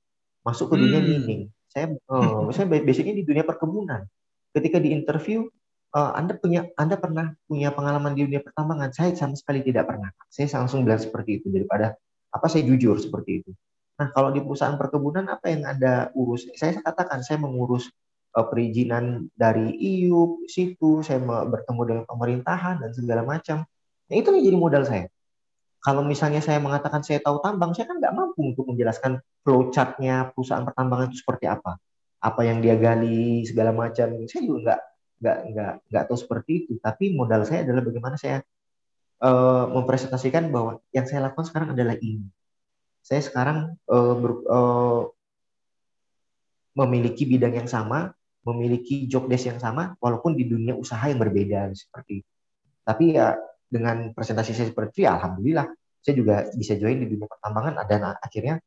masuk 0.47 0.71
ke 0.71 0.77
dunia 0.79 1.03
hmm. 1.03 1.09
mining 1.11 1.43
saya 1.67 1.91
uh, 2.07 2.47
saya 2.55 2.71
basicnya 2.71 3.19
di 3.19 3.27
dunia 3.27 3.43
perkebunan 3.43 4.07
ketika 4.55 4.79
di 4.79 4.95
interview 4.95 5.51
uh, 5.97 6.13
Anda 6.17 6.37
punya 6.37 6.69
Anda 6.77 6.97
pernah 6.97 7.37
punya 7.47 7.71
pengalaman 7.73 8.17
di 8.17 8.29
dunia 8.29 8.43
pertambangan? 8.45 8.91
Saya 8.93 9.13
sama 9.15 9.37
sekali 9.37 9.65
tidak 9.65 9.89
pernah. 9.89 10.11
Saya 10.33 10.49
langsung 10.61 10.85
bilang 10.85 11.01
seperti 11.01 11.41
itu 11.41 11.53
daripada 11.53 11.97
apa 12.33 12.47
saya 12.49 12.65
jujur 12.65 12.97
seperti 13.01 13.45
itu. 13.45 13.51
Nah, 14.01 14.09
kalau 14.11 14.33
di 14.33 14.41
perusahaan 14.41 14.75
perkebunan 14.81 15.29
apa 15.29 15.53
yang 15.53 15.69
Anda 15.69 16.11
urus? 16.17 16.49
Saya 16.57 16.81
katakan 16.81 17.21
saya 17.21 17.39
mengurus 17.39 17.93
uh, 18.35 18.47
perizinan 18.49 19.29
dari 19.37 19.77
EU 19.77 20.43
situ, 20.49 21.05
saya 21.05 21.21
bertemu 21.23 21.83
dengan 21.85 22.05
pemerintahan 22.09 22.81
dan 22.81 22.91
segala 22.97 23.23
macam. 23.23 23.69
Nah, 24.09 24.15
itu 24.17 24.29
menjadi 24.33 24.59
modal 24.59 24.83
saya. 24.89 25.07
Kalau 25.83 26.07
misalnya 26.07 26.39
saya 26.39 26.63
mengatakan 26.63 27.03
saya 27.03 27.19
tahu 27.19 27.43
tambang, 27.43 27.75
saya 27.75 27.91
kan 27.91 27.99
nggak 27.99 28.15
mampu 28.15 28.55
untuk 28.55 28.71
menjelaskan 28.71 29.19
flowchartnya 29.43 30.31
perusahaan 30.31 30.63
pertambangan 30.63 31.11
itu 31.11 31.27
seperti 31.27 31.51
apa. 31.51 31.75
Apa 32.23 32.47
yang 32.47 32.63
dia 32.63 32.79
gali, 32.79 33.43
segala 33.43 33.75
macam. 33.75 34.15
Saya 34.31 34.43
juga 34.47 34.59
nggak 34.63 34.81
nggak 35.23 35.39
nggak 35.55 35.73
nggak 35.87 36.05
tahu 36.11 36.19
seperti 36.19 36.67
itu 36.67 36.73
tapi 36.83 37.15
modal 37.15 37.47
saya 37.47 37.63
adalah 37.63 37.87
bagaimana 37.87 38.19
saya 38.19 38.43
uh, 39.23 39.71
mempresentasikan 39.71 40.51
bahwa 40.51 40.83
yang 40.91 41.07
saya 41.07 41.31
lakukan 41.31 41.47
sekarang 41.47 41.79
adalah 41.79 41.95
ini 42.03 42.27
saya 43.07 43.23
sekarang 43.23 43.79
uh, 43.87 44.15
ber, 44.19 44.33
uh, 44.51 45.03
memiliki 46.75 47.23
bidang 47.23 47.55
yang 47.55 47.71
sama 47.71 48.11
memiliki 48.43 49.07
job 49.07 49.31
desk 49.31 49.47
yang 49.47 49.63
sama 49.63 49.95
walaupun 50.03 50.35
di 50.35 50.51
dunia 50.51 50.75
usaha 50.75 51.07
yang 51.07 51.23
berbeda 51.23 51.71
seperti 51.71 52.27
itu 52.27 52.31
tapi 52.83 53.15
ya 53.15 53.39
dengan 53.73 54.13
presentasi 54.13 54.53
saya 54.53 54.69
seperti 54.69 55.01
itu 55.01 55.01
ya 55.09 55.17
alhamdulillah 55.17 55.67
saya 56.05 56.15
juga 56.19 56.37
bisa 56.53 56.77
join 56.77 57.01
di 57.01 57.09
dunia 57.09 57.25
pertambangan 57.25 57.81
dan 57.89 58.13
akhirnya 58.21 58.61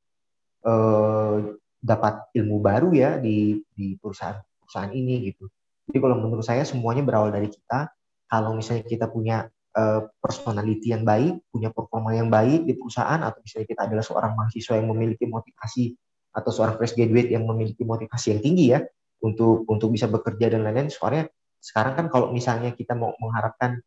uh, 0.66 1.54
dapat 1.78 2.34
ilmu 2.34 2.58
baru 2.58 2.90
ya 2.98 3.22
di 3.22 3.62
di 3.70 3.94
perusahaan 4.02 4.42
perusahaan 4.66 4.90
ini 4.90 5.30
gitu 5.30 5.46
jadi 5.86 5.98
kalau 6.02 6.18
menurut 6.18 6.46
saya 6.46 6.66
semuanya 6.66 7.06
berawal 7.06 7.30
dari 7.30 7.50
kita. 7.50 7.94
Kalau 8.26 8.58
misalnya 8.58 8.84
kita 8.90 9.06
punya 9.06 9.46
uh, 9.78 10.10
personality 10.18 10.90
yang 10.90 11.06
baik, 11.06 11.46
punya 11.54 11.70
performa 11.70 12.18
yang 12.18 12.28
baik 12.34 12.66
di 12.66 12.74
perusahaan, 12.74 13.22
atau 13.22 13.38
misalnya 13.46 13.68
kita 13.70 13.82
adalah 13.86 14.04
seorang 14.04 14.34
mahasiswa 14.34 14.74
yang 14.82 14.90
memiliki 14.90 15.30
motivasi 15.30 15.94
atau 16.36 16.52
seorang 16.52 16.76
fresh 16.76 16.98
graduate 16.98 17.32
yang 17.32 17.48
memiliki 17.48 17.86
motivasi 17.86 18.36
yang 18.36 18.42
tinggi 18.44 18.66
ya 18.76 18.84
untuk 19.24 19.64
untuk 19.72 19.94
bisa 19.94 20.10
bekerja 20.10 20.58
dan 20.58 20.66
lain-lain. 20.66 20.90
Soalnya 20.90 21.30
sekarang 21.62 21.94
kan 21.96 22.06
kalau 22.10 22.34
misalnya 22.34 22.74
kita 22.74 22.98
mau 22.98 23.14
mengharapkan 23.22 23.80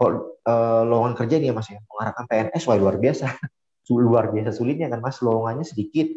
uh, 0.00 0.82
lowongan 0.88 1.14
kerja 1.18 1.36
nih 1.36 1.52
ya 1.52 1.54
mas 1.54 1.68
ya, 1.68 1.80
mengharapkan 1.84 2.24
PNS 2.24 2.64
wah 2.64 2.76
luar 2.80 2.96
biasa, 2.96 3.26
luar 3.90 4.24
biasa 4.32 4.50
sulitnya 4.56 4.88
kan 4.88 5.04
mas, 5.04 5.20
lowongannya 5.20 5.66
sedikit. 5.66 6.08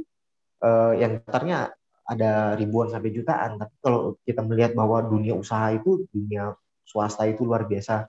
Uh, 0.63 0.95
yang 0.95 1.19
ternyata 1.27 1.75
ada 2.07 2.55
ribuan 2.55 2.87
sampai 2.87 3.11
jutaan. 3.11 3.59
Tapi 3.59 3.75
kalau 3.83 4.15
kita 4.23 4.43
melihat 4.43 4.71
bahwa 4.75 5.03
dunia 5.03 5.35
usaha 5.35 5.71
itu, 5.75 6.07
dunia 6.11 6.55
swasta 6.87 7.27
itu 7.27 7.43
luar 7.47 7.67
biasa 7.67 8.07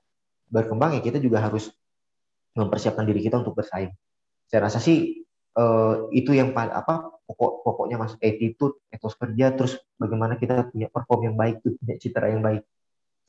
berkembang 0.50 0.98
ya 0.98 1.00
kita 1.02 1.18
juga 1.18 1.42
harus 1.42 1.72
mempersiapkan 2.54 3.06
diri 3.06 3.22
kita 3.22 3.42
untuk 3.42 3.58
bersaing. 3.58 3.90
Saya 4.46 4.70
rasa 4.70 4.78
sih 4.78 5.26
uh, 5.58 6.10
itu 6.14 6.30
yang 6.34 6.54
apa 6.54 7.10
pokok 7.26 7.66
pokoknya 7.66 7.96
mas 7.98 8.14
attitude, 8.20 8.78
etos 8.92 9.18
kerja, 9.18 9.50
terus 9.56 9.80
bagaimana 9.98 10.38
kita 10.38 10.70
punya 10.70 10.86
perform 10.92 11.32
yang 11.32 11.36
baik, 11.38 11.64
punya 11.64 11.96
citra 11.98 12.30
yang 12.30 12.42
baik. 12.44 12.62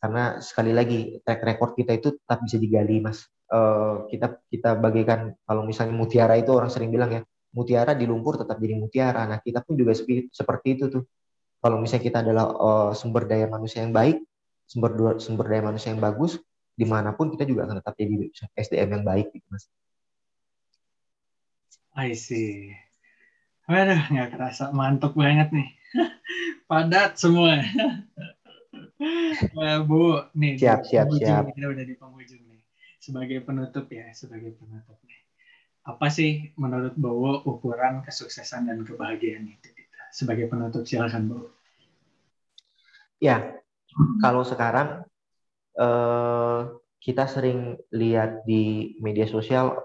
Karena 0.06 0.38
sekali 0.38 0.70
lagi 0.70 1.18
track 1.26 1.42
record 1.42 1.74
kita 1.74 1.98
itu 1.98 2.14
tetap 2.14 2.46
bisa 2.46 2.62
digali 2.62 3.02
mas. 3.02 3.26
Uh, 3.50 4.06
kita 4.06 4.38
kita 4.54 4.78
bagikan 4.78 5.34
kalau 5.50 5.66
misalnya 5.66 5.98
mutiara 5.98 6.38
itu 6.38 6.54
orang 6.54 6.70
sering 6.70 6.94
bilang 6.94 7.10
ya 7.10 7.22
mutiara 7.58 7.98
di 7.98 8.06
lumpur 8.06 8.38
tetap 8.38 8.62
jadi 8.62 8.78
mutiara. 8.78 9.26
Nah, 9.26 9.42
kita 9.42 9.66
pun 9.66 9.74
juga 9.74 9.98
seperti 10.30 10.68
itu 10.78 10.94
tuh. 10.94 11.10
Kalau 11.58 11.82
misalnya 11.82 12.06
kita 12.06 12.18
adalah 12.22 12.46
uh, 12.54 12.92
sumber 12.94 13.26
daya 13.26 13.50
manusia 13.50 13.82
yang 13.82 13.90
baik, 13.90 14.22
sumber 14.70 15.18
sumber 15.18 15.50
daya 15.50 15.66
manusia 15.66 15.90
yang 15.90 15.98
bagus, 15.98 16.38
di 16.78 16.86
mana 16.86 17.18
pun 17.18 17.34
kita 17.34 17.42
juga 17.42 17.66
akan 17.66 17.82
tetap 17.82 17.98
jadi 17.98 18.30
SDM 18.54 19.02
yang 19.02 19.06
baik, 19.10 19.34
gitu, 19.34 19.48
Mas. 19.50 19.66
I 21.98 22.14
see. 22.14 22.78
Waduh, 23.66 23.98
nggak 24.14 24.38
kerasa 24.38 24.70
mantap 24.70 25.18
banget 25.18 25.50
nih. 25.50 25.74
Padat 26.70 27.18
semua. 27.18 27.66
Nah, 28.96 29.84
Bu, 29.84 30.24
nih. 30.36 30.56
Siap, 30.56 30.88
siap, 30.88 31.08
siap. 31.20 31.44
Kita 31.52 31.68
udah 31.68 31.86
di 31.86 31.96
penghujung 32.00 32.44
nih. 32.48 32.62
Sebagai 33.00 33.44
penutup 33.44 33.86
ya, 33.92 34.10
sebagai 34.16 34.56
penutup 34.56 34.98
nih 35.04 35.26
apa 35.86 36.10
sih 36.10 36.50
menurut 36.58 36.98
Bowo 36.98 37.46
ukuran 37.46 38.02
kesuksesan 38.02 38.66
dan 38.66 38.82
kebahagiaan 38.82 39.46
itu 39.46 39.70
sebagai 40.10 40.50
penutup 40.50 40.82
silakan 40.82 41.30
Bowo 41.30 41.48
ya 43.22 43.54
kalau 44.18 44.42
sekarang 44.42 45.06
eh, 45.78 46.62
kita 46.98 47.30
sering 47.30 47.78
lihat 47.94 48.42
di 48.50 48.98
media 48.98 49.30
sosial 49.30 49.78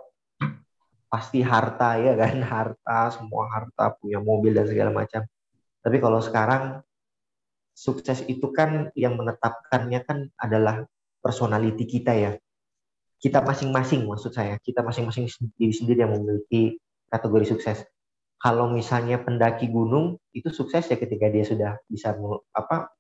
pasti 1.12 1.44
harta 1.44 2.01
ya 2.01 2.16
kan 2.16 2.40
harta 2.40 3.12
semua 3.12 3.53
harta 3.53 3.92
punya 4.01 4.25
mobil 4.25 4.57
dan 4.57 4.64
segala 4.64 4.96
macam 4.96 5.29
tapi 5.85 6.01
kalau 6.01 6.25
sekarang 6.25 6.81
sukses 7.81 8.21
itu 8.29 8.53
kan 8.53 8.93
yang 8.93 9.16
menetapkannya 9.16 10.05
kan 10.05 10.29
adalah 10.37 10.85
personality 11.25 11.88
kita 11.88 12.12
ya. 12.12 12.33
Kita 13.16 13.40
masing-masing 13.40 14.05
maksud 14.05 14.37
saya. 14.37 14.61
Kita 14.61 14.85
masing-masing 14.85 15.29
diri 15.57 15.73
sendiri 15.73 16.05
yang 16.05 16.12
memiliki 16.12 16.77
kategori 17.09 17.57
sukses. 17.57 17.81
Kalau 18.40 18.73
misalnya 18.73 19.21
pendaki 19.21 19.69
gunung 19.69 20.21
itu 20.33 20.49
sukses 20.53 20.88
ya 20.88 20.97
ketika 20.97 21.29
dia 21.29 21.45
sudah 21.45 21.77
bisa 21.88 22.16
apa 22.57 22.97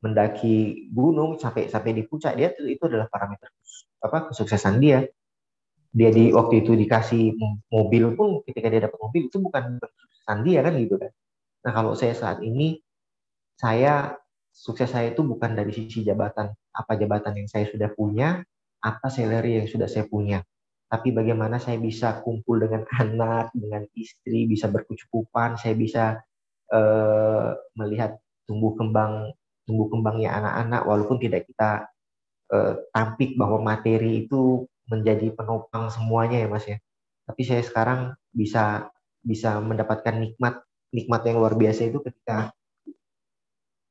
mendaki 0.00 0.88
gunung 0.92 1.36
sampai 1.36 1.68
sampai 1.68 1.92
di 1.96 2.04
puncak 2.08 2.36
dia 2.36 2.52
itu, 2.52 2.64
itu 2.68 2.82
adalah 2.88 3.08
parameter 3.08 3.52
apa 4.00 4.32
kesuksesan 4.32 4.80
dia. 4.80 5.04
Dia 5.96 6.12
di 6.12 6.32
waktu 6.32 6.64
itu 6.64 6.76
dikasih 6.76 7.36
mobil 7.72 8.16
pun 8.16 8.44
ketika 8.44 8.68
dia 8.68 8.84
dapat 8.88 9.00
mobil 9.00 9.28
itu 9.32 9.36
bukan 9.40 9.80
kesuksesan 9.80 10.38
dia 10.44 10.60
kan 10.64 10.72
gitu 10.76 10.96
kan. 11.00 11.12
Nah 11.64 11.72
kalau 11.72 11.92
saya 11.92 12.16
saat 12.16 12.40
ini 12.40 12.80
saya 13.56 14.16
sukses 14.52 14.88
saya 14.88 15.12
itu 15.12 15.20
bukan 15.20 15.52
dari 15.52 15.72
sisi 15.72 16.00
jabatan 16.00 16.52
apa 16.72 16.92
jabatan 16.96 17.44
yang 17.44 17.48
saya 17.48 17.68
sudah 17.68 17.92
punya 17.92 18.40
apa 18.84 19.10
salary 19.10 19.58
yang 19.58 19.68
sudah 19.68 19.88
saya 19.90 20.06
punya, 20.06 20.44
tapi 20.86 21.10
bagaimana 21.10 21.58
saya 21.58 21.80
bisa 21.82 22.22
kumpul 22.22 22.62
dengan 22.62 22.86
anak, 23.02 23.50
dengan 23.56 23.82
istri, 23.98 24.46
bisa 24.46 24.70
berkecukupan, 24.70 25.58
saya 25.58 25.74
bisa 25.74 26.04
uh, 26.70 27.50
melihat 27.74 28.14
tumbuh 28.46 28.78
kembang 28.78 29.34
tumbuh 29.66 29.90
kembangnya 29.90 30.30
anak-anak 30.38 30.86
walaupun 30.86 31.18
tidak 31.18 31.42
kita 31.50 31.90
uh, 32.54 32.78
tampik 32.94 33.34
bahwa 33.34 33.58
materi 33.58 34.22
itu 34.22 34.62
menjadi 34.86 35.34
penopang 35.34 35.90
semuanya 35.90 36.46
ya 36.46 36.48
Mas 36.48 36.66
ya. 36.70 36.78
Tapi 37.26 37.42
saya 37.42 37.66
sekarang 37.66 38.14
bisa 38.30 38.86
bisa 39.26 39.58
mendapatkan 39.58 40.14
nikmat 40.22 40.62
nikmat 40.94 41.26
yang 41.26 41.42
luar 41.42 41.58
biasa 41.58 41.90
itu 41.90 41.98
ketika 41.98 42.54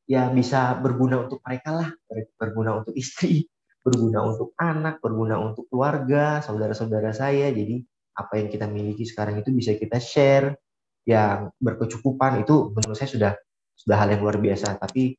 ya 0.05 0.29
bisa 0.29 0.77
berguna 0.77 1.25
untuk 1.25 1.41
mereka 1.41 1.69
lah, 1.73 1.89
berguna 2.37 2.81
untuk 2.81 2.93
istri, 2.93 3.49
berguna 3.81 4.25
untuk 4.25 4.53
anak, 4.57 5.01
berguna 5.01 5.41
untuk 5.41 5.69
keluarga, 5.69 6.41
saudara-saudara 6.45 7.13
saya. 7.13 7.49
Jadi 7.49 7.81
apa 8.15 8.39
yang 8.39 8.47
kita 8.47 8.65
miliki 8.69 9.03
sekarang 9.03 9.41
itu 9.41 9.51
bisa 9.51 9.75
kita 9.75 9.99
share 9.99 10.55
yang 11.05 11.53
berkecukupan 11.61 12.41
itu 12.47 12.73
menurut 12.73 12.97
saya 12.97 13.09
sudah 13.11 13.33
sudah 13.75 13.97
hal 13.99 14.09
yang 14.13 14.21
luar 14.25 14.37
biasa. 14.41 14.81
Tapi 14.81 15.13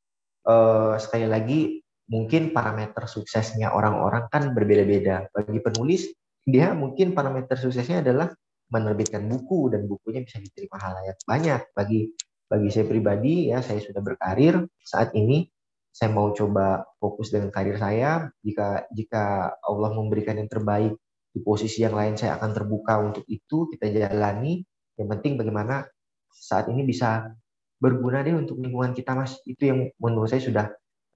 uh, 0.48 0.98
sekali 0.98 1.26
lagi 1.28 1.60
mungkin 2.06 2.54
parameter 2.54 3.06
suksesnya 3.06 3.74
orang-orang 3.74 4.30
kan 4.30 4.50
berbeda-beda. 4.54 5.30
Bagi 5.30 5.62
penulis 5.62 6.10
dia 6.46 6.70
mungkin 6.74 7.10
parameter 7.14 7.58
suksesnya 7.58 8.06
adalah 8.06 8.30
menerbitkan 8.70 9.26
buku 9.30 9.70
dan 9.70 9.86
bukunya 9.86 10.26
bisa 10.26 10.42
diterima 10.42 10.78
halayak 10.78 11.18
banyak 11.22 11.62
bagi 11.74 12.10
bagi 12.46 12.70
saya 12.70 12.86
pribadi 12.86 13.50
ya 13.50 13.58
saya 13.60 13.82
sudah 13.82 14.02
berkarir. 14.02 14.62
Saat 14.82 15.12
ini 15.18 15.46
saya 15.90 16.14
mau 16.14 16.30
coba 16.30 16.86
fokus 17.02 17.34
dengan 17.34 17.50
karir 17.50 17.76
saya. 17.76 18.30
Jika 18.40 18.86
jika 18.94 19.54
Allah 19.66 19.90
memberikan 19.92 20.38
yang 20.38 20.50
terbaik 20.50 20.94
di 21.34 21.40
posisi 21.42 21.84
yang 21.84 21.98
lain 21.98 22.14
saya 22.16 22.38
akan 22.38 22.50
terbuka 22.54 23.02
untuk 23.02 23.24
itu 23.26 23.66
kita 23.74 23.90
jalani. 23.90 24.62
Yang 24.96 25.08
penting 25.18 25.32
bagaimana 25.36 25.84
saat 26.32 26.70
ini 26.72 26.86
bisa 26.86 27.28
berguna 27.76 28.24
deh 28.24 28.32
untuk 28.38 28.62
lingkungan 28.62 28.94
kita 28.94 29.12
mas. 29.18 29.42
Itu 29.44 29.68
yang 29.68 29.90
menurut 29.98 30.30
saya 30.30 30.42
sudah 30.42 30.66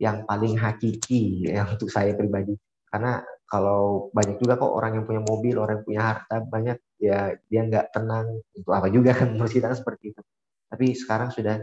yang 0.03 0.27
paling 0.27 0.59
hakiki 0.59 1.47
ya 1.47 1.65
untuk 1.73 1.89
saya 1.89 2.13
pribadi. 2.19 2.59
Karena 2.91 3.23
kalau 3.47 4.11
banyak 4.11 4.39
juga 4.43 4.59
kok 4.59 4.71
orang 4.71 4.99
yang 4.99 5.05
punya 5.07 5.23
mobil 5.23 5.59
orang 5.59 5.83
yang 5.83 5.87
punya 5.87 6.03
harta 6.03 6.37
banyak 6.43 6.79
ya 6.99 7.39
dia 7.47 7.61
nggak 7.63 7.95
tenang. 7.95 8.43
Untuk 8.59 8.73
apa 8.75 8.91
juga 8.91 9.15
kan 9.15 9.31
menurut 9.31 9.55
kita 9.55 9.71
seperti 9.79 10.11
itu 10.11 10.23
tapi 10.71 10.95
sekarang 10.95 11.35
sudah 11.35 11.59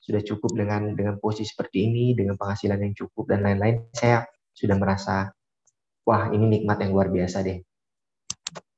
sudah 0.00 0.22
cukup 0.24 0.56
dengan 0.56 0.96
dengan 0.96 1.20
posisi 1.20 1.52
seperti 1.52 1.84
ini 1.84 2.16
dengan 2.16 2.40
penghasilan 2.40 2.80
yang 2.80 2.94
cukup 2.96 3.28
dan 3.28 3.44
lain-lain 3.44 3.84
saya 3.92 4.24
sudah 4.56 4.76
merasa 4.80 5.28
wah 6.08 6.32
ini 6.32 6.48
nikmat 6.48 6.80
yang 6.80 6.96
luar 6.96 7.12
biasa 7.12 7.44
deh 7.44 7.60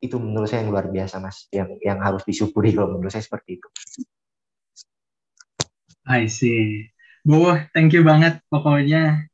itu 0.03 0.17
menurut 0.19 0.51
saya 0.51 0.67
yang 0.67 0.75
luar 0.75 0.91
biasa 0.91 1.23
mas 1.23 1.47
yang 1.55 1.79
yang 1.79 1.99
harus 2.03 2.27
disyukuri 2.27 2.75
kalau 2.75 2.99
menurut 2.99 3.15
saya 3.15 3.23
seperti 3.23 3.63
itu 3.63 3.69
I 6.09 6.25
see. 6.25 6.89
Bu, 7.29 7.53
thank 7.77 7.93
you 7.93 8.01
banget 8.01 8.41
pokoknya. 8.49 9.29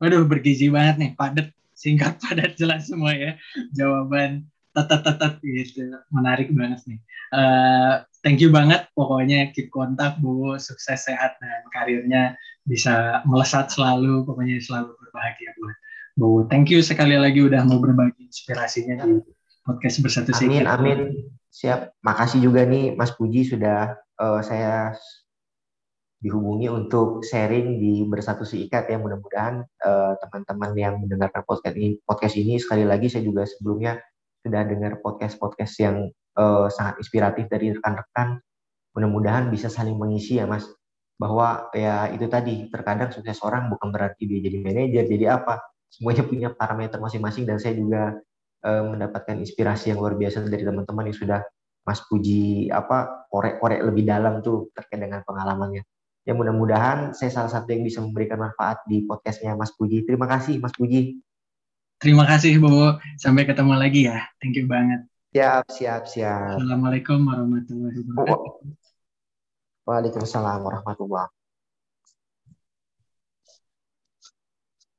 Waduh, 0.00 0.24
bergizi 0.24 0.72
banget 0.72 0.96
nih, 0.96 1.10
padat, 1.12 1.52
singkat, 1.76 2.16
padat, 2.24 2.56
jelas 2.56 2.88
semua 2.88 3.12
ya. 3.12 3.36
Jawaban 3.76 4.48
tet 4.72 5.34
gitu. 5.44 5.84
Menarik 6.08 6.48
banget 6.50 6.80
nih. 6.88 6.98
Uh, 7.28 8.02
thank 8.24 8.40
you 8.40 8.48
banget 8.48 8.88
pokoknya 8.96 9.52
keep 9.52 9.68
kontak 9.68 10.16
Bu, 10.18 10.56
sukses 10.56 11.04
sehat 11.04 11.36
dan 11.38 11.62
karirnya 11.70 12.34
bisa 12.64 13.20
melesat 13.28 13.68
selalu, 13.68 14.24
pokoknya 14.24 14.58
selalu 14.64 14.96
berbahagia 14.96 15.52
buat 15.60 15.76
Bu. 16.16 16.28
Thank 16.48 16.72
you 16.72 16.80
sekali 16.80 17.20
lagi 17.20 17.44
udah 17.44 17.62
mau 17.68 17.78
berbagi 17.78 18.26
inspirasinya 18.26 19.04
di 19.04 19.20
podcast 19.68 20.00
bersatu 20.00 20.32
Amin, 20.40 20.64
amin. 20.64 20.98
Siap. 21.52 21.94
Makasih 22.02 22.42
juga 22.42 22.66
nih 22.66 22.96
Mas 22.98 23.14
Puji 23.14 23.46
sudah 23.46 23.94
uh, 24.18 24.40
saya 24.42 24.96
dihubungi 26.24 26.72
untuk 26.72 27.20
sharing 27.20 27.76
di 27.76 28.00
bersatu 28.08 28.48
si 28.48 28.64
ikat 28.64 28.88
ya 28.88 28.96
mudah-mudahan 28.96 29.60
uh, 29.84 30.16
teman-teman 30.24 30.72
yang 30.72 30.94
mendengarkan 30.96 31.44
podcast 31.44 31.76
ini 31.76 32.00
podcast 32.08 32.40
ini 32.40 32.56
sekali 32.56 32.88
lagi 32.88 33.12
saya 33.12 33.28
juga 33.28 33.44
sebelumnya 33.44 34.00
sudah 34.40 34.64
dengar 34.64 35.04
podcast 35.04 35.36
podcast 35.36 35.76
yang 35.76 36.08
uh, 36.38 36.66
sangat 36.70 37.00
inspiratif 37.00 37.46
dari 37.50 37.74
rekan-rekan 37.74 38.38
mudah-mudahan 38.94 39.50
bisa 39.50 39.66
saling 39.66 39.98
mengisi 39.98 40.38
ya 40.38 40.46
mas 40.46 40.66
bahwa 41.18 41.70
ya 41.74 42.10
itu 42.10 42.26
tadi 42.26 42.66
terkadang 42.70 43.10
sukses 43.10 43.38
orang 43.42 43.70
bukan 43.70 43.90
berarti 43.94 44.26
dia 44.26 44.40
jadi 44.42 44.58
manajer 44.62 45.04
jadi 45.06 45.38
apa 45.38 45.62
semuanya 45.90 46.26
punya 46.26 46.48
parameter 46.50 46.98
masing-masing 46.98 47.46
dan 47.46 47.58
saya 47.62 47.78
juga 47.78 48.18
uh, 48.66 48.82
mendapatkan 48.90 49.38
inspirasi 49.38 49.94
yang 49.94 50.02
luar 50.02 50.18
biasa 50.18 50.42
dari 50.46 50.66
teman-teman 50.66 51.10
yang 51.10 51.18
sudah 51.18 51.40
Mas 51.84 52.00
Puji 52.08 52.72
apa 52.72 53.28
korek-korek 53.28 53.84
lebih 53.84 54.08
dalam 54.08 54.40
tuh 54.40 54.72
terkait 54.72 55.04
dengan 55.04 55.20
pengalamannya 55.22 55.84
Ya 56.24 56.32
mudah-mudahan 56.32 57.12
saya 57.12 57.28
salah 57.28 57.52
satu 57.52 57.68
yang 57.76 57.84
bisa 57.84 58.00
memberikan 58.00 58.40
manfaat 58.40 58.80
di 58.88 59.04
podcastnya 59.04 59.52
Mas 59.60 59.76
Puji. 59.76 60.08
Terima 60.08 60.24
kasih 60.24 60.56
Mas 60.56 60.72
Puji. 60.72 61.20
Terima 62.00 62.24
kasih 62.24 62.56
Bu. 62.64 62.96
Sampai 63.20 63.44
ketemu 63.44 63.76
lagi 63.76 64.08
ya. 64.08 64.24
Thank 64.40 64.56
you 64.56 64.64
banget. 64.64 65.04
Siap, 65.34 65.66
siap, 65.66 66.06
siap. 66.06 66.62
Assalamualaikum 66.62 67.26
warahmatullahi 67.26 68.06
wabarakatuh. 68.06 68.70
Waalaikumsalam 69.82 70.62
warahmatullahi 70.62 71.26
wabarakatuh. 71.26 71.43